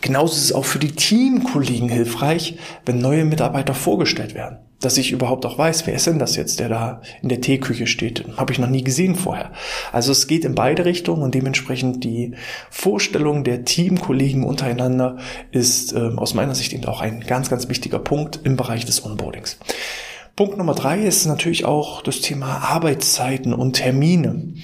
Genauso 0.00 0.34
ist 0.34 0.44
es 0.44 0.52
auch 0.52 0.64
für 0.64 0.78
die 0.78 0.92
Teamkollegen 0.92 1.88
hilfreich, 1.88 2.56
wenn 2.84 2.98
neue 2.98 3.24
Mitarbeiter 3.24 3.74
vorgestellt 3.74 4.34
werden. 4.34 4.58
Dass 4.80 4.96
ich 4.96 5.10
überhaupt 5.10 5.44
auch 5.44 5.58
weiß, 5.58 5.88
wer 5.88 5.94
ist 5.94 6.06
denn 6.06 6.20
das 6.20 6.36
jetzt, 6.36 6.60
der 6.60 6.68
da 6.68 7.02
in 7.20 7.28
der 7.28 7.40
Teeküche 7.40 7.88
steht. 7.88 8.24
Habe 8.36 8.52
ich 8.52 8.60
noch 8.60 8.68
nie 8.68 8.84
gesehen 8.84 9.16
vorher. 9.16 9.50
Also 9.90 10.12
es 10.12 10.28
geht 10.28 10.44
in 10.44 10.54
beide 10.54 10.84
Richtungen 10.84 11.22
und 11.22 11.34
dementsprechend 11.34 12.04
die 12.04 12.34
Vorstellung 12.70 13.42
der 13.42 13.64
Teamkollegen 13.64 14.44
untereinander 14.44 15.16
ist 15.50 15.94
äh, 15.94 16.10
aus 16.16 16.34
meiner 16.34 16.54
Sicht 16.54 16.72
eben 16.72 16.84
auch 16.84 17.00
ein 17.00 17.20
ganz, 17.20 17.50
ganz 17.50 17.68
wichtiger 17.68 17.98
Punkt 17.98 18.38
im 18.44 18.56
Bereich 18.56 18.84
des 18.84 19.04
Onboardings. 19.04 19.58
Punkt 20.38 20.56
Nummer 20.56 20.76
drei 20.76 21.00
ist 21.00 21.26
natürlich 21.26 21.64
auch 21.64 22.00
das 22.00 22.20
Thema 22.20 22.58
Arbeitszeiten 22.58 23.52
und 23.52 23.72
Termine. 23.72 24.54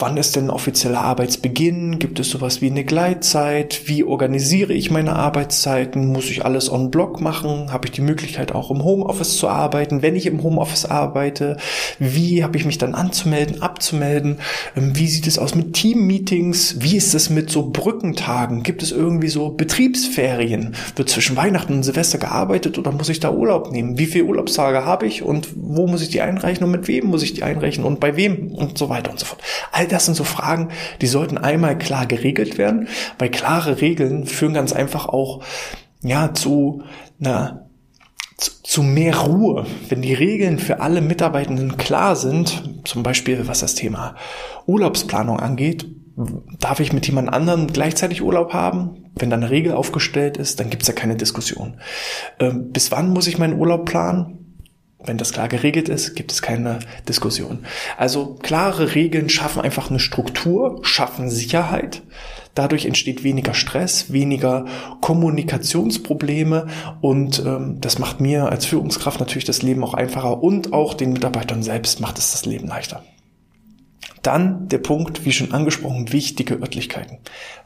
Wann 0.00 0.16
ist 0.16 0.34
denn 0.34 0.48
offizieller 0.48 1.02
Arbeitsbeginn? 1.02 1.98
Gibt 1.98 2.18
es 2.20 2.30
sowas 2.30 2.62
wie 2.62 2.70
eine 2.70 2.84
Gleitzeit? 2.84 3.82
Wie 3.84 4.02
organisiere 4.02 4.72
ich 4.72 4.90
meine 4.90 5.14
Arbeitszeiten? 5.14 6.06
Muss 6.06 6.30
ich 6.30 6.42
alles 6.42 6.72
on 6.72 6.90
Block 6.90 7.20
machen? 7.20 7.70
Habe 7.70 7.86
ich 7.86 7.92
die 7.92 8.00
Möglichkeit 8.00 8.52
auch 8.54 8.70
im 8.70 8.82
Homeoffice 8.82 9.36
zu 9.36 9.48
arbeiten? 9.48 10.00
Wenn 10.00 10.16
ich 10.16 10.24
im 10.24 10.42
Homeoffice 10.42 10.86
arbeite, 10.86 11.58
wie 11.98 12.42
habe 12.42 12.56
ich 12.56 12.64
mich 12.64 12.78
dann 12.78 12.94
anzumelden, 12.94 13.60
abzumelden? 13.60 14.38
Ähm, 14.74 14.96
wie 14.96 15.06
sieht 15.06 15.26
es 15.26 15.38
aus 15.38 15.54
mit 15.54 15.74
Team-Meetings? 15.74 16.76
Wie 16.78 16.96
ist 16.96 17.14
es 17.14 17.28
mit 17.28 17.50
so 17.50 17.68
Brückentagen? 17.68 18.62
Gibt 18.62 18.82
es 18.82 18.92
irgendwie 18.92 19.28
so 19.28 19.50
Betriebsferien? 19.50 20.76
Wird 20.96 21.10
zwischen 21.10 21.36
Weihnachten 21.36 21.74
und 21.74 21.82
Silvester 21.82 22.16
gearbeitet 22.16 22.78
oder 22.78 22.90
muss 22.90 23.10
ich 23.10 23.20
da 23.20 23.30
Urlaub 23.30 23.70
nehmen? 23.70 23.98
Wie 23.98 24.06
viele 24.06 24.24
Urlaubstage 24.24 24.86
habe 24.86 25.06
ich 25.06 25.22
und 25.22 25.48
wo 25.54 25.86
muss 25.86 26.00
ich 26.00 26.08
die 26.08 26.22
einreichen 26.22 26.64
und 26.64 26.70
mit 26.70 26.88
wem 26.88 27.08
muss 27.08 27.22
ich 27.22 27.34
die 27.34 27.42
einreichen 27.42 27.84
und 27.84 28.00
bei 28.00 28.16
wem 28.16 28.52
und 28.52 28.78
so 28.78 28.88
weiter 28.88 29.10
und 29.10 29.18
so 29.18 29.26
fort. 29.26 29.42
All 29.72 29.89
das 29.92 30.06
sind 30.06 30.14
so 30.14 30.24
Fragen, 30.24 30.70
die 31.00 31.06
sollten 31.06 31.38
einmal 31.38 31.76
klar 31.78 32.06
geregelt 32.06 32.58
werden, 32.58 32.88
weil 33.18 33.30
klare 33.30 33.80
Regeln 33.80 34.26
führen 34.26 34.54
ganz 34.54 34.72
einfach 34.72 35.06
auch 35.06 35.42
ja 36.02 36.32
zu 36.32 36.82
einer 37.20 37.66
zu 38.62 38.82
mehr 38.82 39.18
Ruhe, 39.18 39.66
wenn 39.88 40.00
die 40.00 40.14
Regeln 40.14 40.58
für 40.58 40.80
alle 40.80 41.00
Mitarbeitenden 41.00 41.76
klar 41.76 42.16
sind, 42.16 42.80
zum 42.84 43.02
Beispiel 43.02 43.48
was 43.48 43.60
das 43.60 43.74
Thema 43.74 44.14
Urlaubsplanung 44.66 45.40
angeht, 45.40 45.86
darf 46.58 46.80
ich 46.80 46.92
mit 46.92 47.06
jemand 47.06 47.32
anderem 47.32 47.66
gleichzeitig 47.66 48.22
Urlaub 48.22 48.52
haben? 48.52 49.10
Wenn 49.16 49.30
da 49.30 49.36
eine 49.36 49.50
Regel 49.50 49.72
aufgestellt 49.72 50.36
ist, 50.36 50.60
dann 50.60 50.70
gibt 50.70 50.82
es 50.82 50.88
ja 50.88 50.94
keine 50.94 51.16
Diskussion. 51.16 51.80
Ähm, 52.38 52.70
bis 52.72 52.92
wann 52.92 53.10
muss 53.10 53.26
ich 53.26 53.38
meinen 53.38 53.58
Urlaub 53.58 53.86
planen? 53.86 54.49
Wenn 55.04 55.16
das 55.16 55.32
klar 55.32 55.48
geregelt 55.48 55.88
ist, 55.88 56.14
gibt 56.14 56.30
es 56.30 56.42
keine 56.42 56.80
Diskussion. 57.08 57.64
Also 57.96 58.36
klare 58.42 58.94
Regeln 58.94 59.28
schaffen 59.28 59.62
einfach 59.62 59.90
eine 59.90 59.98
Struktur, 59.98 60.80
schaffen 60.82 61.30
Sicherheit. 61.30 62.02
Dadurch 62.54 62.84
entsteht 62.84 63.22
weniger 63.22 63.54
Stress, 63.54 64.12
weniger 64.12 64.66
Kommunikationsprobleme 65.00 66.66
und 67.00 67.42
ähm, 67.46 67.78
das 67.80 67.98
macht 67.98 68.20
mir 68.20 68.50
als 68.50 68.66
Führungskraft 68.66 69.20
natürlich 69.20 69.44
das 69.44 69.62
Leben 69.62 69.84
auch 69.84 69.94
einfacher 69.94 70.42
und 70.42 70.72
auch 70.72 70.94
den 70.94 71.12
Mitarbeitern 71.12 71.62
selbst 71.62 72.00
macht 72.00 72.18
es 72.18 72.32
das 72.32 72.44
Leben 72.44 72.66
leichter. 72.66 73.02
Dann 74.22 74.68
der 74.68 74.78
Punkt, 74.78 75.24
wie 75.24 75.32
schon 75.32 75.52
angesprochen, 75.52 76.12
wichtige 76.12 76.60
Örtlichkeiten. 76.60 77.18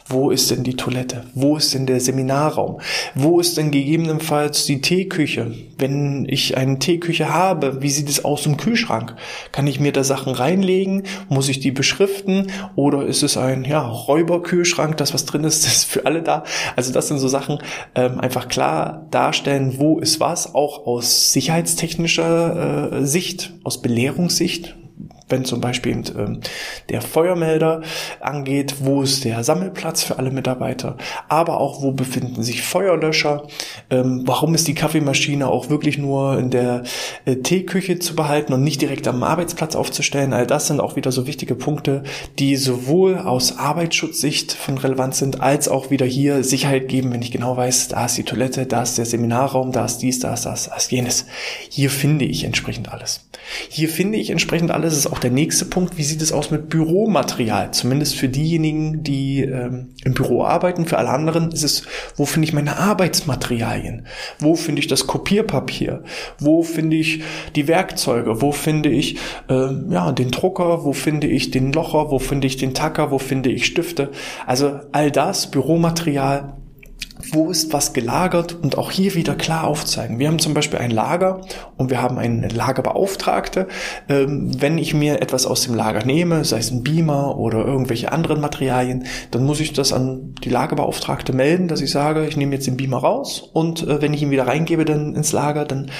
Wo 0.07 0.31
ist 0.31 0.51
denn 0.51 0.65
die 0.65 0.77
Toilette? 0.77 1.25
Wo 1.35 1.57
ist 1.57 1.73
denn 1.73 1.87
der 1.87 1.99
Seminarraum? 1.99 2.79
Wo 3.15 3.41
ist 3.41 3.57
denn 3.57 3.71
gegebenenfalls 3.71 4.67
die 4.67 4.83
Teeküche? 4.83 5.53
Wenn 5.79 6.27
ich 6.29 6.59
eine 6.59 6.79
Teeküche 6.79 7.33
habe, 7.33 7.81
wie 7.81 7.89
sieht 7.89 8.11
es 8.11 8.23
aus 8.23 8.45
im 8.45 8.59
Kühlschrank? 8.59 9.17
Kann 9.51 9.67
ich 9.67 9.81
mir 9.81 9.93
da 9.93 10.05
Sachen 10.05 10.35
reinlegen? 10.35 11.05
Muss 11.31 11.49
ich 11.49 11.59
die 11.59 11.73
beschriften? 11.73 12.49
Oder 12.77 13.07
ist 13.07 13.23
es 13.23 13.39
ein 13.39 13.65
ja, 13.65 13.81
Räuberkühlschrank, 13.81 14.99
das 14.99 15.15
was 15.15 15.25
drin 15.25 15.43
ist, 15.43 15.67
ist 15.67 15.87
für 15.87 16.05
alle 16.05 16.23
da? 16.23 16.45
Also 16.77 16.93
das 16.93 17.09
sind 17.09 17.19
so 17.19 17.29
Sachen, 17.29 17.59
ähm, 17.95 18.21
einfach 18.21 18.49
klar 18.49 19.07
darstellen, 19.11 19.77
wo 19.79 19.99
ist 19.99 20.21
was, 20.21 20.55
auch 20.55 20.87
aus 20.87 21.33
sicherheitstechnischer 21.33 22.93
äh, 22.93 23.07
Sicht, 23.07 23.55
aus 23.65 23.81
Belehrungssicht 23.81 24.77
wenn 25.29 25.45
zum 25.45 25.61
Beispiel 25.61 26.03
ähm, 26.17 26.41
der 26.91 27.01
Feuermelder 27.01 27.83
angeht, 28.21 28.77
wo 28.81 29.03
ist 29.03 29.25
der 29.25 29.43
Sammelplatz 29.43 30.03
für 30.03 30.19
alle 30.19 30.31
Mitarbeiter, 30.31 30.97
aber 31.29 31.61
auch 31.61 31.83
wo 31.83 31.93
befinden 31.93 32.43
sich 32.43 32.63
Feuerlöscher, 32.63 33.47
ähm, 33.91 34.23
warum 34.27 34.55
ist 34.55 34.69
die 34.69 34.75
Kaffeemaschine 34.75 35.49
auch 35.49 35.71
wirklich 35.71 35.99
nur 35.99 36.39
in 36.39 36.51
der 36.51 36.83
äh, 37.25 37.37
Teeküche 37.37 37.99
zu 37.99 38.15
behalten 38.15 38.53
und 38.53 38.63
nicht 38.63 38.83
direkt 38.83 39.09
am 39.09 39.23
Arbeitsplatz 39.23 39.77
aufzustellen. 39.77 40.33
All 40.33 40.47
das 40.47 40.67
sind 40.67 40.81
auch 40.81 40.97
wieder 40.97 41.13
so 41.13 41.27
wichtige 41.27 41.55
Punkte, 41.55 42.03
die 42.39 42.57
sowohl 42.57 43.19
aus 43.19 43.59
Arbeitsschutzsicht 43.59 44.53
von 44.53 44.79
Relevanz 44.79 45.19
sind, 45.19 45.41
als 45.41 45.69
auch 45.69 45.91
wieder 45.91 46.07
hier 46.07 46.45
Sicherheit 46.45 46.89
geben, 46.89 47.13
wenn 47.13 47.23
ich 47.23 47.33
genau 47.33 47.57
weiß, 47.57 47.89
da 47.89 48.07
ist 48.07 48.19
die 48.19 48.25
Toilette, 48.25 48.67
da 48.67 48.83
ist 48.83 48.99
der 48.99 49.07
Seminarraum, 49.07 49.73
da 49.73 49.85
ist 49.85 49.99
dies, 49.99 50.21
da 50.21 50.35
ist 50.35 50.45
das, 50.47 50.69
da 50.69 50.77
ist 50.77 50.91
jenes. 50.91 51.27
Hier 51.71 51.91
finde 51.91 52.25
ich 52.25 52.45
entsprechend 52.45 52.93
alles. 52.93 53.29
Hier 53.69 53.89
finde 53.89 54.19
ich 54.19 54.31
entsprechend 54.31 54.71
alles, 54.71 54.97
ist 54.97 55.07
auch 55.15 55.21
der 55.21 55.31
nächste 55.31 55.65
Punkt. 55.65 55.97
Wie 55.97 56.03
sieht 56.03 56.21
es 56.21 56.33
aus 56.33 56.51
mit 56.51 56.69
Büromaterial? 56.69 57.71
Zumindest 57.71 58.17
für 58.17 58.29
diejenigen, 58.29 59.05
die 59.05 59.43
ähm, 59.43 59.91
im 60.05 60.13
Büro 60.13 60.43
arbeiten. 60.43 60.87
Für 60.87 60.99
alle 60.99 61.11
anderen 61.11 61.53
ist 61.53 61.63
es, 61.63 61.85
wo 62.17 62.27
finde 62.27 62.49
ich 62.49 62.53
meine 62.53 62.79
Arbeitsmaterialien? 62.79 64.07
Wo 64.41 64.57
finde 64.57 64.81
ich 64.81 64.89
das 64.89 65.07
Kopierpapier? 65.07 66.03
Wo 66.41 66.65
finde 66.65 66.97
ich 66.97 67.23
die 67.55 67.69
Werkzeuge? 67.69 68.43
Wo 68.43 68.51
finde 68.51 68.89
ich 68.89 69.19
äh, 69.49 69.69
ja 69.89 70.11
den 70.11 70.33
Drucker? 70.33 70.85
Wo 70.85 70.93
finde 70.93 71.29
ich 71.29 71.53
den 71.53 71.73
Locher? 71.73 72.11
Wo 72.11 72.19
finde 72.19 72.49
ich 72.49 72.57
den 72.57 72.75
Tacker? 72.75 73.13
Wo 73.13 73.19
finde 73.19 73.51
ich 73.51 73.67
Stifte? 73.67 74.11
Also 74.47 74.81
all 74.91 75.13
das 75.13 75.49
Büromaterial 75.49 76.55
wo 77.33 77.51
ist 77.51 77.73
was 77.73 77.93
gelagert 77.93 78.57
und 78.63 78.79
auch 78.79 78.91
hier 78.91 79.15
wieder 79.15 79.35
klar 79.35 79.65
aufzeigen. 79.65 80.19
Wir 80.19 80.29
haben 80.29 80.39
zum 80.39 80.55
Beispiel 80.55 80.79
ein 80.79 80.91
Lager 80.91 81.41
und 81.77 81.91
wir 81.91 82.01
haben 82.01 82.19
einen 82.19 82.49
Lagerbeauftragte. 82.49 83.69
Ähm, 84.09 84.51
wenn 84.61 84.79
ich 84.79 84.95
mir 84.95 85.23
etwas 85.23 85.47
aus 85.47 85.63
dem 85.63 85.75
Lager 85.75 86.05
nehme, 86.05 86.45
sei 86.45 86.59
es 86.59 86.71
ein 86.71 86.83
Beamer 86.83 87.39
oder 87.39 87.65
irgendwelche 87.65 88.13
anderen 88.13 88.41
Materialien, 88.41 89.05
dann 89.31 89.45
muss 89.45 89.61
ich 89.61 89.73
das 89.73 89.93
an 89.93 90.35
die 90.43 90.51
Lagerbeauftragte 90.51 91.33
melden, 91.33 91.69
dass 91.69 91.81
ich 91.81 91.91
sage, 91.91 92.27
ich 92.27 92.37
nehme 92.37 92.55
jetzt 92.55 92.67
den 92.67 92.77
Beamer 92.77 92.99
raus 92.99 93.41
und 93.53 93.87
äh, 93.87 94.03
wenn 94.03 94.15
ich 94.15 94.23
ihn 94.23 94.31
wieder 94.31 94.47
reingebe 94.47 94.85
dann 94.85 95.15
ins 95.15 95.33
Lager, 95.33 95.65
dann 95.65 95.91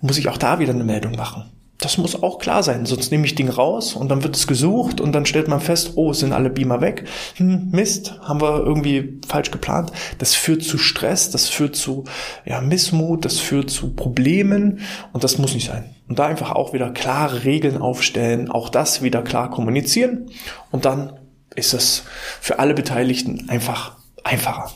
muss 0.00 0.18
ich 0.18 0.28
auch 0.28 0.38
da 0.38 0.58
wieder 0.58 0.72
eine 0.72 0.84
Meldung 0.84 1.12
machen. 1.16 1.57
Das 1.78 1.96
muss 1.96 2.20
auch 2.24 2.38
klar 2.38 2.64
sein, 2.64 2.86
sonst 2.86 3.12
nehme 3.12 3.24
ich 3.24 3.36
Ding 3.36 3.48
raus 3.48 3.94
und 3.94 4.08
dann 4.08 4.24
wird 4.24 4.34
es 4.34 4.48
gesucht 4.48 5.00
und 5.00 5.12
dann 5.12 5.26
stellt 5.26 5.46
man 5.46 5.60
fest, 5.60 5.92
oh, 5.94 6.12
sind 6.12 6.32
alle 6.32 6.50
Beamer 6.50 6.80
weg. 6.80 7.04
Hm, 7.36 7.70
Mist, 7.70 8.18
haben 8.20 8.40
wir 8.40 8.58
irgendwie 8.64 9.20
falsch 9.28 9.52
geplant. 9.52 9.92
Das 10.18 10.34
führt 10.34 10.64
zu 10.64 10.76
Stress, 10.76 11.30
das 11.30 11.48
führt 11.48 11.76
zu 11.76 12.02
ja, 12.44 12.60
Missmut, 12.60 13.24
das 13.24 13.38
führt 13.38 13.70
zu 13.70 13.94
Problemen 13.94 14.80
und 15.12 15.22
das 15.22 15.38
muss 15.38 15.54
nicht 15.54 15.68
sein. 15.68 15.94
Und 16.08 16.18
da 16.18 16.26
einfach 16.26 16.50
auch 16.50 16.72
wieder 16.72 16.90
klare 16.90 17.44
Regeln 17.44 17.78
aufstellen, 17.78 18.50
auch 18.50 18.70
das 18.70 19.02
wieder 19.02 19.22
klar 19.22 19.48
kommunizieren 19.48 20.30
und 20.72 20.84
dann 20.84 21.12
ist 21.54 21.74
es 21.74 22.02
für 22.40 22.58
alle 22.58 22.74
Beteiligten 22.74 23.48
einfach 23.48 23.96
einfacher. 24.24 24.72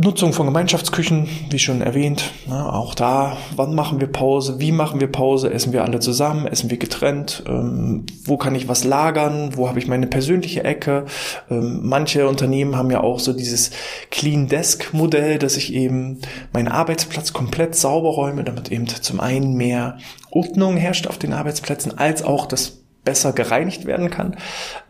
Nutzung 0.00 0.32
von 0.32 0.46
Gemeinschaftsküchen, 0.46 1.28
wie 1.50 1.58
schon 1.58 1.82
erwähnt, 1.82 2.30
ne, 2.46 2.72
auch 2.72 2.94
da, 2.94 3.36
wann 3.56 3.74
machen 3.74 3.98
wir 3.98 4.06
Pause, 4.06 4.60
wie 4.60 4.70
machen 4.70 5.00
wir 5.00 5.10
Pause, 5.10 5.52
essen 5.52 5.72
wir 5.72 5.82
alle 5.82 5.98
zusammen, 5.98 6.46
essen 6.46 6.70
wir 6.70 6.76
getrennt, 6.76 7.42
ähm, 7.48 8.06
wo 8.24 8.36
kann 8.36 8.54
ich 8.54 8.68
was 8.68 8.84
lagern, 8.84 9.56
wo 9.56 9.68
habe 9.68 9.80
ich 9.80 9.88
meine 9.88 10.06
persönliche 10.06 10.62
Ecke. 10.62 11.06
Ähm, 11.50 11.80
manche 11.82 12.28
Unternehmen 12.28 12.76
haben 12.76 12.92
ja 12.92 13.00
auch 13.00 13.18
so 13.18 13.32
dieses 13.32 13.72
Clean 14.12 14.46
Desk 14.46 14.94
Modell, 14.94 15.40
dass 15.40 15.56
ich 15.56 15.74
eben 15.74 16.20
meinen 16.52 16.68
Arbeitsplatz 16.68 17.32
komplett 17.32 17.74
sauber 17.74 18.10
räume, 18.10 18.44
damit 18.44 18.70
eben 18.70 18.86
zum 18.86 19.18
einen 19.18 19.54
mehr 19.54 19.98
Ordnung 20.30 20.76
herrscht 20.76 21.08
auf 21.08 21.18
den 21.18 21.32
Arbeitsplätzen, 21.32 21.98
als 21.98 22.22
auch 22.22 22.46
das 22.46 22.84
besser 23.02 23.32
gereinigt 23.32 23.84
werden 23.84 24.10
kann. 24.10 24.36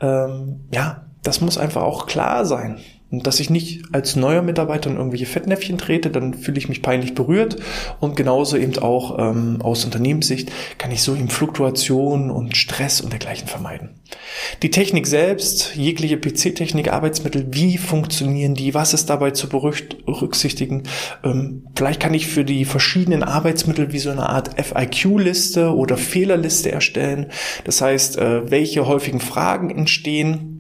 Ähm, 0.03 0.67
ja, 0.71 1.07
das 1.23 1.41
muss 1.41 1.57
einfach 1.57 1.83
auch 1.83 2.05
klar 2.07 2.45
sein. 2.45 2.79
Und 3.11 3.27
dass 3.27 3.41
ich 3.41 3.49
nicht 3.49 3.85
als 3.93 4.17
neuer 4.17 4.43
Mitarbeiter 4.43 4.91
in 4.91 4.97
irgendwelche 4.97 5.25
Fettnäpfchen 5.25 5.79
trete, 5.79 6.11
dann 6.11 6.35
fühle 6.35 6.59
ich 6.59 6.69
mich 6.69 6.83
peinlich 6.83 7.15
berührt. 7.15 7.57
Und 8.01 8.17
genauso 8.17 8.59
eben 8.59 8.77
auch 8.79 9.19
ähm, 9.19 9.63
aus 9.63 9.85
Unternehmenssicht 9.87 10.51
kann 10.77 10.91
ich 10.91 11.01
so 11.01 11.15
eben 11.15 11.31
Fluktuationen 11.31 12.31
und 12.31 12.57
Stress 12.57 13.01
und 13.01 13.13
dergleichen 13.13 13.49
vermeiden. 13.49 14.01
Die 14.63 14.71
Technik 14.71 15.07
selbst, 15.07 15.75
jegliche 15.75 16.19
PC-Technik, 16.19 16.93
Arbeitsmittel, 16.93 17.47
wie 17.51 17.79
funktionieren 17.79 18.55
die? 18.55 18.75
Was 18.75 18.93
ist 18.93 19.09
dabei 19.09 19.31
zu 19.31 19.49
berücksichtigen? 19.49 20.83
Ähm, 21.25 21.65
vielleicht 21.75 22.01
kann 22.01 22.13
ich 22.13 22.27
für 22.27 22.45
die 22.45 22.67
verschiedenen 22.67 23.23
Arbeitsmittel 23.23 23.93
wie 23.93 23.99
so 23.99 24.11
eine 24.11 24.29
Art 24.29 24.51
FIQ-Liste 24.63 25.75
oder 25.75 25.97
Fehlerliste 25.97 26.73
erstellen. 26.73 27.29
Das 27.65 27.81
heißt, 27.81 28.19
äh, 28.19 28.51
welche 28.51 28.87
häufigen 28.87 29.21
Fragen 29.21 29.71
entstehen 29.71 30.58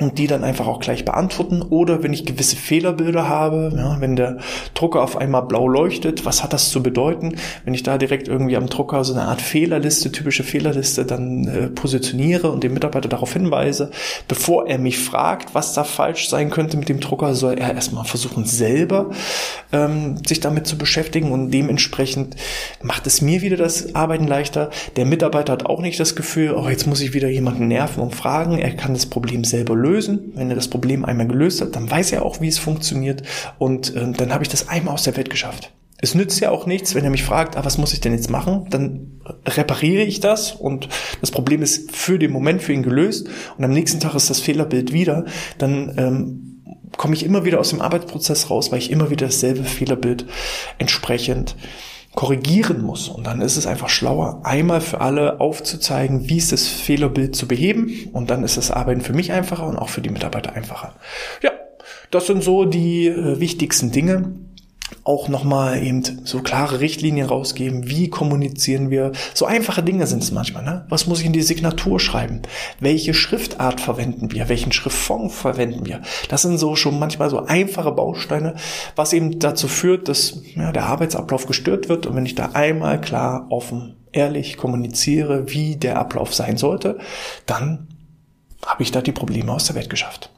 und 0.00 0.18
die 0.18 0.26
dann 0.26 0.44
einfach 0.44 0.66
auch 0.66 0.80
gleich 0.80 1.04
beantworten. 1.04 1.62
Oder 1.62 2.02
wenn 2.02 2.12
ich 2.12 2.24
gewisse 2.24 2.56
Fehlerbilder 2.56 3.28
habe, 3.28 3.72
ja, 3.74 4.00
wenn 4.00 4.16
der 4.16 4.38
Drucker 4.74 5.02
auf 5.02 5.16
einmal 5.16 5.42
blau 5.42 5.68
leuchtet, 5.68 6.24
was 6.24 6.42
hat 6.42 6.52
das 6.52 6.70
zu 6.70 6.82
bedeuten? 6.82 7.36
Wenn 7.64 7.74
ich 7.74 7.82
da 7.82 7.98
direkt 7.98 8.28
irgendwie 8.28 8.56
am 8.56 8.68
Drucker 8.68 9.04
so 9.04 9.12
eine 9.12 9.22
Art 9.22 9.40
Fehlerliste, 9.40 10.12
typische 10.12 10.44
Fehlerliste 10.44 11.04
dann 11.04 11.46
äh, 11.48 11.68
positioniere 11.68 12.50
und 12.50 12.62
den 12.62 12.74
Mitarbeiter 12.74 13.08
darauf 13.08 13.32
hinweise, 13.32 13.90
bevor 14.28 14.66
er 14.66 14.78
mich 14.78 14.98
fragt, 14.98 15.54
was 15.54 15.74
da 15.74 15.84
falsch 15.84 16.28
sein 16.28 16.50
könnte 16.50 16.76
mit 16.76 16.88
dem 16.88 17.00
Drucker, 17.00 17.34
soll 17.34 17.54
er 17.54 17.74
erstmal 17.74 18.04
versuchen, 18.04 18.44
selber 18.44 19.10
ähm, 19.72 20.16
sich 20.24 20.40
damit 20.40 20.66
zu 20.66 20.78
beschäftigen 20.78 21.32
und 21.32 21.50
dementsprechend 21.50 22.36
macht 22.82 23.06
es 23.06 23.20
mir 23.20 23.42
wieder 23.42 23.56
das 23.56 23.94
Arbeiten 23.94 24.26
leichter. 24.26 24.70
Der 24.96 25.04
Mitarbeiter 25.04 25.52
hat 25.52 25.66
auch 25.66 25.80
nicht 25.80 25.98
das 25.98 26.14
Gefühl, 26.14 26.52
oh, 26.52 26.68
jetzt 26.68 26.86
muss 26.86 27.00
ich 27.00 27.14
wieder 27.14 27.28
jemanden 27.28 27.68
nerven 27.68 28.02
und 28.02 28.14
fragen. 28.14 28.58
Er 28.58 28.74
kann 28.74 28.94
das 28.94 29.06
Problem 29.06 29.44
selber 29.44 29.74
lösen 29.74 29.87
lösen. 29.88 30.32
Wenn 30.34 30.50
er 30.50 30.56
das 30.56 30.68
Problem 30.68 31.04
einmal 31.04 31.26
gelöst 31.26 31.60
hat, 31.60 31.74
dann 31.76 31.90
weiß 31.90 32.12
er 32.12 32.24
auch, 32.24 32.40
wie 32.40 32.48
es 32.48 32.58
funktioniert 32.58 33.22
und 33.58 33.94
äh, 33.94 34.12
dann 34.12 34.32
habe 34.32 34.44
ich 34.44 34.48
das 34.48 34.68
einmal 34.68 34.94
aus 34.94 35.04
der 35.04 35.16
Welt 35.16 35.30
geschafft. 35.30 35.72
Es 36.00 36.14
nützt 36.14 36.38
ja 36.38 36.50
auch 36.50 36.66
nichts, 36.66 36.94
wenn 36.94 37.02
er 37.02 37.10
mich 37.10 37.24
fragt, 37.24 37.56
ah, 37.56 37.64
was 37.64 37.76
muss 37.76 37.92
ich 37.92 38.00
denn 38.00 38.12
jetzt 38.12 38.30
machen? 38.30 38.66
Dann 38.70 39.20
repariere 39.46 40.04
ich 40.04 40.20
das 40.20 40.52
und 40.52 40.88
das 41.20 41.32
Problem 41.32 41.60
ist 41.60 41.90
für 41.90 42.20
den 42.20 42.30
Moment 42.30 42.62
für 42.62 42.72
ihn 42.72 42.84
gelöst 42.84 43.28
und 43.56 43.64
am 43.64 43.72
nächsten 43.72 43.98
Tag 43.98 44.14
ist 44.14 44.30
das 44.30 44.38
Fehlerbild 44.38 44.92
wieder. 44.92 45.24
Dann 45.58 45.94
ähm, 45.96 46.48
komme 46.96 47.14
ich 47.14 47.24
immer 47.24 47.44
wieder 47.44 47.58
aus 47.58 47.70
dem 47.70 47.80
Arbeitsprozess 47.80 48.48
raus, 48.48 48.70
weil 48.70 48.78
ich 48.78 48.92
immer 48.92 49.10
wieder 49.10 49.26
dasselbe 49.26 49.64
Fehlerbild 49.64 50.26
entsprechend 50.78 51.56
korrigieren 52.14 52.82
muss. 52.82 53.08
Und 53.08 53.26
dann 53.26 53.40
ist 53.40 53.56
es 53.56 53.66
einfach 53.66 53.88
schlauer, 53.88 54.40
einmal 54.44 54.80
für 54.80 55.00
alle 55.00 55.40
aufzuzeigen, 55.40 56.28
wie 56.28 56.38
ist 56.38 56.52
das 56.52 56.66
Fehlerbild 56.66 57.36
zu 57.36 57.46
beheben. 57.46 58.10
Und 58.12 58.30
dann 58.30 58.42
ist 58.44 58.56
das 58.56 58.70
Arbeiten 58.70 59.00
für 59.00 59.12
mich 59.12 59.32
einfacher 59.32 59.66
und 59.66 59.76
auch 59.76 59.88
für 59.88 60.00
die 60.00 60.10
Mitarbeiter 60.10 60.54
einfacher. 60.54 60.94
Ja, 61.42 61.52
das 62.10 62.26
sind 62.26 62.42
so 62.42 62.64
die 62.64 63.06
äh, 63.06 63.38
wichtigsten 63.38 63.92
Dinge 63.92 64.32
auch 65.04 65.28
nochmal 65.28 65.82
eben 65.82 66.02
so 66.24 66.40
klare 66.40 66.80
Richtlinien 66.80 67.26
rausgeben, 67.26 67.88
wie 67.88 68.10
kommunizieren 68.10 68.90
wir. 68.90 69.12
So 69.34 69.46
einfache 69.46 69.82
Dinge 69.82 70.06
sind 70.06 70.22
es 70.22 70.32
manchmal. 70.32 70.64
Ne? 70.64 70.84
Was 70.88 71.06
muss 71.06 71.20
ich 71.20 71.26
in 71.26 71.32
die 71.32 71.42
Signatur 71.42 71.98
schreiben? 72.00 72.42
Welche 72.80 73.14
Schriftart 73.14 73.80
verwenden 73.80 74.32
wir? 74.32 74.48
Welchen 74.48 74.72
Schriftfond 74.72 75.32
verwenden 75.32 75.86
wir? 75.86 76.02
Das 76.28 76.42
sind 76.42 76.58
so 76.58 76.76
schon 76.76 76.98
manchmal 76.98 77.30
so 77.30 77.44
einfache 77.44 77.92
Bausteine, 77.92 78.54
was 78.96 79.12
eben 79.12 79.38
dazu 79.38 79.68
führt, 79.68 80.08
dass 80.08 80.42
ja, 80.54 80.72
der 80.72 80.86
Arbeitsablauf 80.86 81.46
gestört 81.46 81.88
wird. 81.88 82.06
Und 82.06 82.16
wenn 82.16 82.26
ich 82.26 82.34
da 82.34 82.50
einmal 82.52 83.00
klar, 83.00 83.46
offen, 83.50 83.96
ehrlich 84.12 84.56
kommuniziere, 84.56 85.50
wie 85.52 85.76
der 85.76 85.98
Ablauf 85.98 86.34
sein 86.34 86.56
sollte, 86.56 86.98
dann 87.46 87.88
habe 88.66 88.82
ich 88.82 88.90
da 88.90 89.00
die 89.00 89.12
Probleme 89.12 89.52
aus 89.52 89.66
der 89.66 89.76
Welt 89.76 89.90
geschafft. 89.90 90.30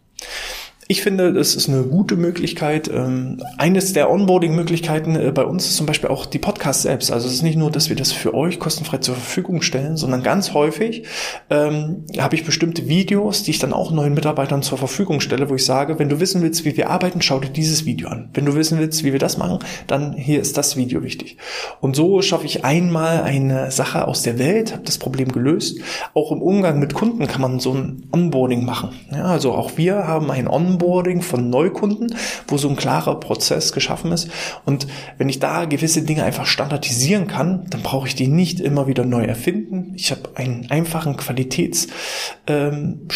Ich 0.91 1.03
finde, 1.03 1.33
das 1.33 1.55
ist 1.55 1.69
eine 1.69 1.85
gute 1.85 2.17
Möglichkeit. 2.17 2.91
Ähm, 2.93 3.41
eines 3.59 3.93
der 3.93 4.11
Onboarding-Möglichkeiten 4.11 5.15
äh, 5.15 5.31
bei 5.31 5.45
uns 5.45 5.67
ist 5.67 5.77
zum 5.77 5.87
Beispiel 5.87 6.11
auch 6.11 6.27
die 6.27 6.41
Podcasts 6.41 6.83
selbst. 6.83 7.13
Also 7.13 7.29
es 7.29 7.35
ist 7.35 7.43
nicht 7.43 7.57
nur, 7.57 7.71
dass 7.71 7.91
wir 7.91 7.95
das 7.95 8.11
für 8.11 8.35
euch 8.35 8.59
kostenfrei 8.59 8.97
zur 8.97 9.15
Verfügung 9.15 9.63
stellen, 9.63 9.97
sondern 9.97 10.25
ganz 10.25 10.53
häufig 10.53 11.05
ähm, 11.49 12.07
habe 12.19 12.35
ich 12.35 12.45
bestimmte 12.45 12.89
Videos, 12.89 13.45
die 13.45 13.53
ich 13.53 13.61
dann 13.61 13.73
auch 13.73 13.93
neuen 13.93 14.15
Mitarbeitern 14.15 14.65
zur 14.65 14.79
Verfügung 14.79 15.21
stelle, 15.21 15.49
wo 15.49 15.55
ich 15.55 15.65
sage, 15.65 16.01
wenn 16.01 16.09
du 16.09 16.19
wissen 16.19 16.43
willst, 16.43 16.65
wie 16.65 16.77
wir 16.77 16.91
arbeiten, 16.91 17.23
schau 17.23 17.39
dir 17.39 17.51
dieses 17.51 17.87
Video 17.87 18.09
an. 18.09 18.29
Wenn 18.35 18.45
du 18.45 18.57
wissen 18.57 18.81
willst, 18.81 19.05
wie 19.05 19.13
wir 19.13 19.21
das 19.21 19.39
machen, 19.39 19.61
dann 19.87 20.15
hier 20.15 20.41
ist 20.41 20.59
das 20.59 20.77
Video 20.77 21.05
wichtig. 21.05 21.37
Und 21.81 21.95
so 21.95 22.21
schaffe 22.21 22.47
ich 22.47 22.65
einmal 22.65 23.23
eine 23.23 23.71
Sache 23.71 24.09
aus 24.09 24.23
der 24.23 24.41
Welt, 24.41 24.73
habe 24.73 24.83
das 24.83 24.99
Problem 24.99 25.31
gelöst. 25.31 25.79
Auch 26.15 26.33
im 26.33 26.43
Umgang 26.43 26.81
mit 26.81 26.95
Kunden 26.95 27.29
kann 27.29 27.43
man 27.43 27.61
so 27.61 27.75
ein 27.75 28.09
Onboarding 28.11 28.65
machen. 28.65 28.89
Ja, 29.13 29.27
also 29.27 29.53
auch 29.53 29.77
wir 29.77 30.09
haben 30.09 30.33
ein 30.33 30.49
Onboarding 30.49 30.80
von 30.81 31.51
Neukunden, 31.51 32.15
wo 32.49 32.57
so 32.57 32.69
ein 32.69 32.77
klarer 32.77 33.21
Prozess 33.21 33.73
geschaffen 33.73 34.13
ist. 34.13 34.31
Und 34.65 34.87
wenn 35.19 35.29
ich 35.29 35.39
da 35.39 35.67
gewisse 35.67 36.03
Dinge 36.03 36.25
einfach 36.25 36.47
standardisieren 36.47 37.27
kann, 37.27 37.67
dann 37.71 37.83
brauche 37.83 38.09
ich 38.09 38.15
die 38.15 38.29
nicht 38.29 38.61
immer 38.61 38.87
wieder 38.87 39.05
neu 39.05 39.25
erfinden. 39.25 39.93
Ich 39.97 40.11
habe 40.11 40.23
einen 40.35 40.71
einfachen 40.71 41.17
Qualitätsstandard, 41.17 42.49
ähm, 42.49 43.07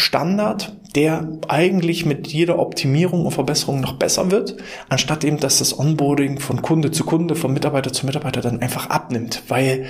der 0.95 1.27
eigentlich 1.49 2.05
mit 2.05 2.27
jeder 2.27 2.57
Optimierung 2.57 3.25
und 3.25 3.31
Verbesserung 3.31 3.81
noch 3.81 3.93
besser 3.93 4.31
wird, 4.31 4.55
anstatt 4.87 5.25
eben, 5.25 5.39
dass 5.39 5.59
das 5.59 5.77
Onboarding 5.77 6.39
von 6.39 6.61
Kunde 6.61 6.91
zu 6.91 7.03
Kunde, 7.03 7.35
von 7.35 7.53
Mitarbeiter 7.53 7.91
zu 7.91 8.05
Mitarbeiter 8.05 8.41
dann 8.41 8.61
einfach 8.61 8.89
abnimmt. 8.89 9.43
Weil 9.49 9.87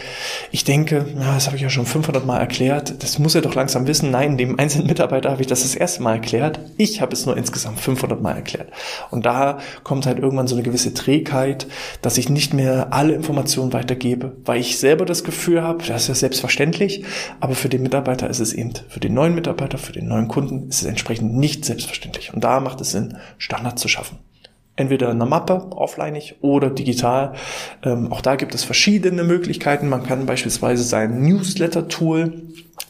ich 0.51 0.63
denke, 0.63 1.05
das 1.15 1.46
habe 1.46 1.58
ich 1.58 1.62
ja 1.62 1.70
schon 1.70 1.86
500 1.86 2.25
Mal 2.25 2.39
erklärt, 2.39 3.03
das 3.03 3.20
muss 3.20 3.36
er 3.36 3.41
doch 3.41 3.53
langsam 3.53 3.86
wissen. 3.86 4.10
Nein, 4.10 4.38
dem 4.38 4.58
einzelnen 4.58 4.88
Mitarbeiter 4.88 5.29
habe 5.29 5.41
ich 5.41 5.48
das 5.48 5.62
das 5.62 5.75
erste 5.75 6.01
Mal 6.01 6.13
erklärt. 6.13 6.60
Ich 6.77 7.01
habe 7.01 7.13
es 7.13 7.25
nur 7.25 7.38
insgesamt 7.38 7.64
500 7.74 8.22
Mal 8.22 8.36
erklärt. 8.36 8.72
Und 9.12 9.25
da 9.25 9.60
kommt 9.84 10.05
halt 10.05 10.19
irgendwann 10.19 10.48
so 10.48 10.55
eine 10.55 10.63
gewisse 10.63 10.93
Trägheit, 10.93 11.67
dass 12.01 12.17
ich 12.17 12.29
nicht 12.29 12.53
mehr 12.53 12.93
alle 12.93 13.13
Informationen 13.13 13.74
weitergebe, 13.74 14.36
weil 14.45 14.60
ich 14.60 14.77
selber 14.77 15.05
das 15.05 15.24
Gefühl 15.24 15.63
habe, 15.63 15.84
das 15.86 16.03
ist 16.03 16.07
ja 16.07 16.15
selbstverständlich, 16.15 17.03
aber 17.39 17.55
für 17.55 17.69
den 17.69 17.84
Mitarbeiter 17.84 18.29
ist 18.29 18.39
es 18.39 18.53
eben, 18.53 18.74
für 18.89 19.00
den 19.00 19.13
neuen 19.13 19.36
Mitarbeiter, 19.36 19.77
für 19.77 19.93
den 19.93 20.07
neuen 20.07 20.27
Kunden 20.27 20.69
ist 20.69 20.81
es 20.81 20.88
entsprechend 20.88 21.36
nicht 21.36 21.65
selbstverständlich. 21.65 22.34
Und 22.34 22.43
da 22.43 22.60
macht 22.60 22.81
es 22.81 22.91
Sinn, 22.91 23.17
Standards 23.38 23.81
zu 23.81 23.88
schaffen. 23.88 24.19
Entweder 24.77 25.08
in 25.08 25.13
einer 25.13 25.25
Mappe, 25.25 25.67
offlineig 25.72 26.36
oder 26.41 26.70
digital. 26.70 27.34
Ähm, 27.84 28.12
auch 28.12 28.22
da 28.22 28.36
gibt 28.36 28.53
es 28.53 28.63
verschiedene 28.63 29.24
Möglichkeiten. 29.24 29.88
Man 29.88 30.03
kann 30.03 30.25
beispielsweise 30.25 30.84
sein 30.84 31.22
Newsletter-Tool 31.22 32.34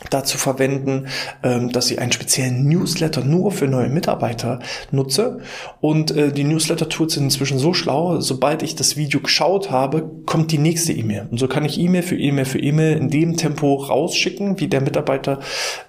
dazu 0.09 0.37
verwenden, 0.37 1.07
ähm, 1.43 1.71
dass 1.71 1.89
ich 1.89 1.99
einen 1.99 2.11
speziellen 2.11 2.67
Newsletter 2.67 3.23
nur 3.23 3.51
für 3.51 3.67
neue 3.67 3.89
Mitarbeiter 3.89 4.59
nutze. 4.91 5.39
Und 5.81 6.11
äh, 6.11 6.31
die 6.31 6.43
Newsletter-Tools 6.43 7.13
sind 7.13 7.23
inzwischen 7.23 7.59
so 7.59 7.73
schlau, 7.73 8.19
sobald 8.19 8.61
ich 8.61 8.75
das 8.75 8.97
Video 8.97 9.19
geschaut 9.19 9.71
habe, 9.71 10.09
kommt 10.25 10.51
die 10.51 10.57
nächste 10.57 10.93
E-Mail. 10.93 11.27
Und 11.31 11.39
so 11.39 11.47
kann 11.47 11.65
ich 11.65 11.79
E-Mail 11.79 12.03
für 12.03 12.17
E-Mail 12.17 12.45
für 12.45 12.59
E-Mail 12.59 12.97
in 12.97 13.09
dem 13.09 13.37
Tempo 13.37 13.75
rausschicken, 13.75 14.59
wie 14.59 14.67
der 14.67 14.81
Mitarbeiter 14.81 15.39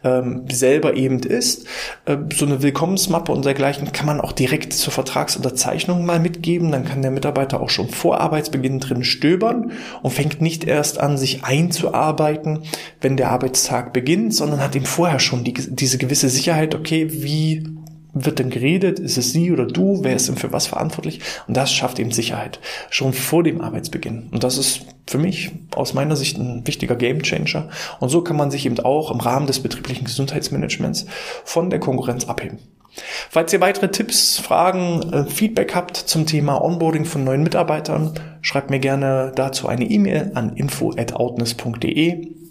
ähm, 0.05 0.45
selber 0.50 0.95
eben 0.95 1.21
ist. 1.21 1.67
Äh, 2.05 2.17
so 2.35 2.47
eine 2.47 2.62
Willkommensmappe 2.62 3.33
und 3.33 3.45
dergleichen 3.45 3.93
kann 3.93 4.07
man 4.07 4.21
auch 4.21 4.33
direkt 4.33 4.73
zur 4.73 4.93
Vertragsunterzeichnung 4.93 5.86
mal 5.88 6.21
mitgeben. 6.21 6.73
Dann 6.73 6.85
kann 6.85 7.02
der 7.02 7.11
Mitarbeiter 7.11 7.61
auch 7.61 7.71
schon 7.71 7.88
vor 7.88 8.21
Arbeitsbeginn 8.21 8.81
drin 8.81 9.05
stöbern 9.05 9.73
und 10.02 10.12
fängt 10.12 10.40
nicht 10.40 10.64
erst 10.64 10.99
an, 10.99 11.16
sich 11.16 11.45
einzuarbeiten, 11.45 12.61
wenn 13.00 13.16
der 13.16 13.31
Arbeitstag 13.31 13.93
beginnt, 13.93 14.35
sondern 14.35 14.61
hat 14.61 14.76
eben 14.76 14.87
vorher 14.87 15.21
schon 15.21 15.45
die, 15.45 15.55
diese 15.55 15.99
gewisse 15.99 16.28
Sicherheit, 16.28 16.75
okay, 16.75 17.09
wie 17.11 17.64
wird 18.25 18.38
denn 18.38 18.50
geredet? 18.50 18.99
Ist 18.99 19.19
es 19.19 19.33
sie 19.33 19.52
oder 19.52 19.66
du? 19.66 20.02
Wer 20.02 20.16
ist 20.16 20.28
denn 20.28 20.37
für 20.37 20.52
was 20.52 20.66
verantwortlich? 20.66 21.21
Und 21.47 21.57
das 21.57 21.71
schafft 21.71 21.99
eben 21.99 22.12
Sicherheit 22.12 22.61
schon 22.88 23.12
vor 23.12 23.43
dem 23.43 23.61
Arbeitsbeginn. 23.61 24.28
Und 24.31 24.43
das 24.43 24.57
ist 24.57 24.87
für 25.07 25.19
mich 25.19 25.50
aus 25.75 25.93
meiner 25.93 26.16
Sicht 26.16 26.38
ein 26.38 26.66
wichtiger 26.66 26.97
Gamechanger. 26.97 27.69
Und 28.00 28.09
so 28.09 28.23
kann 28.23 28.37
man 28.37 28.50
sich 28.50 28.64
eben 28.64 28.81
auch 28.81 29.11
im 29.11 29.21
Rahmen 29.21 29.47
des 29.47 29.61
betrieblichen 29.61 30.05
Gesundheitsmanagements 30.05 31.07
von 31.45 31.69
der 31.69 31.78
Konkurrenz 31.78 32.25
abheben. 32.25 32.59
Falls 33.30 33.52
ihr 33.52 33.61
weitere 33.61 33.90
Tipps, 33.90 34.38
Fragen, 34.38 35.12
äh, 35.12 35.25
Feedback 35.25 35.75
habt 35.75 35.97
zum 35.97 36.26
Thema 36.26 36.62
Onboarding 36.62 37.04
von 37.04 37.25
neuen 37.25 37.42
Mitarbeitern, 37.42 38.14
schreibt 38.40 38.71
mir 38.71 38.78
gerne 38.78 39.33
dazu 39.35 39.68
eine 39.68 39.85
E-Mail 39.85 40.33
an 40.35 40.54
info@outness.de. 40.56 42.46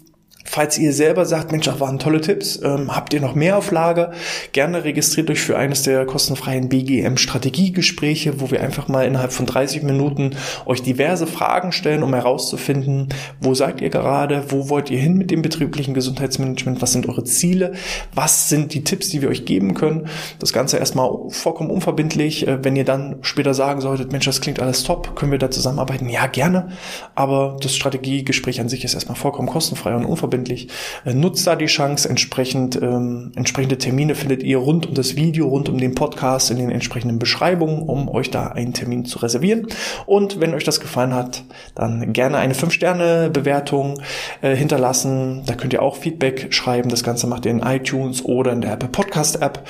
Falls 0.46 0.78
ihr 0.78 0.92
selber 0.92 1.26
sagt, 1.26 1.52
Mensch, 1.52 1.66
das 1.66 1.80
waren 1.80 1.98
tolle 1.98 2.20
Tipps, 2.20 2.60
ähm, 2.62 2.94
habt 2.94 3.12
ihr 3.12 3.20
noch 3.20 3.34
mehr 3.34 3.58
auf 3.58 3.70
Lager, 3.70 4.12
gerne 4.52 4.84
registriert 4.84 5.28
euch 5.28 5.40
für 5.40 5.56
eines 5.56 5.82
der 5.82 6.06
kostenfreien 6.06 6.68
BGM-Strategiegespräche, 6.68 8.40
wo 8.40 8.50
wir 8.50 8.62
einfach 8.62 8.88
mal 8.88 9.04
innerhalb 9.04 9.32
von 9.32 9.46
30 9.46 9.82
Minuten 9.82 10.36
euch 10.64 10.82
diverse 10.82 11.26
Fragen 11.26 11.72
stellen, 11.72 12.02
um 12.02 12.14
herauszufinden, 12.14 13.08
wo 13.40 13.54
seid 13.54 13.80
ihr 13.80 13.90
gerade, 13.90 14.44
wo 14.48 14.68
wollt 14.68 14.90
ihr 14.90 14.98
hin 14.98 15.14
mit 15.14 15.30
dem 15.30 15.42
betrieblichen 15.42 15.94
Gesundheitsmanagement, 15.94 16.80
was 16.80 16.92
sind 16.92 17.08
eure 17.08 17.24
Ziele, 17.24 17.72
was 18.14 18.48
sind 18.48 18.72
die 18.72 18.84
Tipps, 18.84 19.08
die 19.08 19.22
wir 19.22 19.28
euch 19.28 19.44
geben 19.44 19.74
können. 19.74 20.08
Das 20.38 20.52
Ganze 20.52 20.78
erstmal 20.78 21.10
vollkommen 21.28 21.70
unverbindlich. 21.70 22.46
Äh, 22.46 22.64
wenn 22.64 22.76
ihr 22.76 22.84
dann 22.84 23.18
später 23.22 23.52
sagen 23.52 23.80
solltet, 23.80 24.12
Mensch, 24.12 24.24
das 24.24 24.40
klingt 24.40 24.60
alles 24.60 24.84
top, 24.84 25.16
können 25.16 25.32
wir 25.32 25.38
da 25.38 25.50
zusammenarbeiten? 25.50 26.08
Ja, 26.08 26.26
gerne. 26.26 26.68
Aber 27.14 27.56
das 27.60 27.74
Strategiegespräch 27.74 28.60
an 28.60 28.68
sich 28.68 28.84
ist 28.84 28.94
erstmal 28.94 29.16
vollkommen 29.16 29.48
kostenfrei 29.48 29.94
und 29.94 30.04
unverbindlich 30.04 30.35
unverbindlich. 30.36 30.68
Äh, 31.04 31.14
nutzt 31.14 31.46
da 31.46 31.56
die 31.56 31.66
Chance, 31.66 32.08
entsprechend 32.08 32.80
ähm, 32.80 33.32
entsprechende 33.34 33.78
Termine 33.78 34.14
findet 34.14 34.42
ihr 34.42 34.58
rund 34.58 34.86
um 34.86 34.94
das 34.94 35.16
Video, 35.16 35.48
rund 35.48 35.68
um 35.68 35.78
den 35.78 35.94
Podcast 35.94 36.50
in 36.50 36.58
den 36.58 36.70
entsprechenden 36.70 37.18
Beschreibungen, 37.18 37.82
um 37.82 38.08
euch 38.08 38.30
da 38.30 38.48
einen 38.48 38.72
Termin 38.72 39.04
zu 39.04 39.18
reservieren. 39.18 39.66
Und 40.06 40.40
wenn 40.40 40.54
euch 40.54 40.64
das 40.64 40.80
gefallen 40.80 41.14
hat, 41.14 41.44
dann 41.74 42.12
gerne 42.12 42.38
eine 42.38 42.54
5-Sterne-Bewertung 42.54 44.00
äh, 44.42 44.54
hinterlassen. 44.54 45.42
Da 45.46 45.54
könnt 45.54 45.72
ihr 45.72 45.82
auch 45.82 45.96
Feedback 45.96 46.52
schreiben. 46.52 46.88
Das 46.88 47.02
Ganze 47.02 47.26
macht 47.26 47.46
ihr 47.46 47.52
in 47.52 47.60
iTunes 47.60 48.24
oder 48.24 48.52
in 48.52 48.60
der 48.60 48.72
Apple 48.72 48.88
Podcast 48.88 49.42
App. 49.42 49.64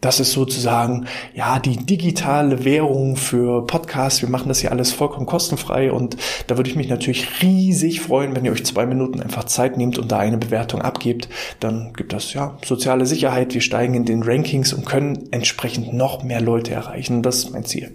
Das 0.00 0.20
ist 0.20 0.30
sozusagen, 0.30 1.06
ja, 1.34 1.58
die 1.58 1.76
digitale 1.76 2.64
Währung 2.64 3.16
für 3.16 3.66
Podcasts. 3.66 4.22
Wir 4.22 4.28
machen 4.28 4.46
das 4.46 4.60
hier 4.60 4.70
alles 4.70 4.92
vollkommen 4.92 5.26
kostenfrei 5.26 5.90
und 5.90 6.16
da 6.46 6.56
würde 6.56 6.70
ich 6.70 6.76
mich 6.76 6.88
natürlich 6.88 7.42
riesig 7.42 8.00
freuen, 8.00 8.36
wenn 8.36 8.44
ihr 8.44 8.52
euch 8.52 8.64
zwei 8.64 8.86
Minuten 8.86 9.20
einfach 9.20 9.44
Zeit 9.44 9.76
nehmt 9.76 9.98
und 9.98 10.12
da 10.12 10.18
eine 10.18 10.38
Bewertung 10.38 10.82
abgebt. 10.82 11.28
Dann 11.58 11.94
gibt 11.96 12.12
das, 12.12 12.32
ja, 12.32 12.56
soziale 12.64 13.06
Sicherheit. 13.06 13.54
Wir 13.54 13.60
steigen 13.60 13.94
in 13.94 14.04
den 14.04 14.22
Rankings 14.22 14.72
und 14.72 14.86
können 14.86 15.28
entsprechend 15.32 15.92
noch 15.92 16.22
mehr 16.22 16.40
Leute 16.40 16.72
erreichen. 16.72 17.22
Das 17.22 17.38
ist 17.38 17.50
mein 17.50 17.64
Ziel. 17.64 17.94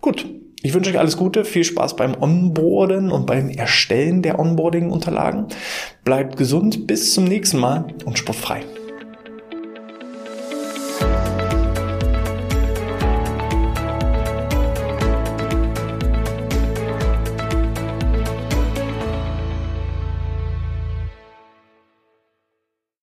Gut. 0.00 0.26
Ich 0.66 0.72
wünsche 0.72 0.88
euch 0.88 0.98
alles 0.98 1.18
Gute, 1.18 1.44
viel 1.44 1.62
Spaß 1.62 1.94
beim 1.94 2.14
Onboarden 2.18 3.10
und 3.10 3.26
beim 3.26 3.50
Erstellen 3.50 4.22
der 4.22 4.38
Onboarding-Unterlagen. 4.38 5.48
Bleibt 6.04 6.38
gesund, 6.38 6.86
bis 6.86 7.12
zum 7.12 7.24
nächsten 7.24 7.58
Mal 7.58 7.88
und 8.06 8.18
sportfrei. 8.18 8.62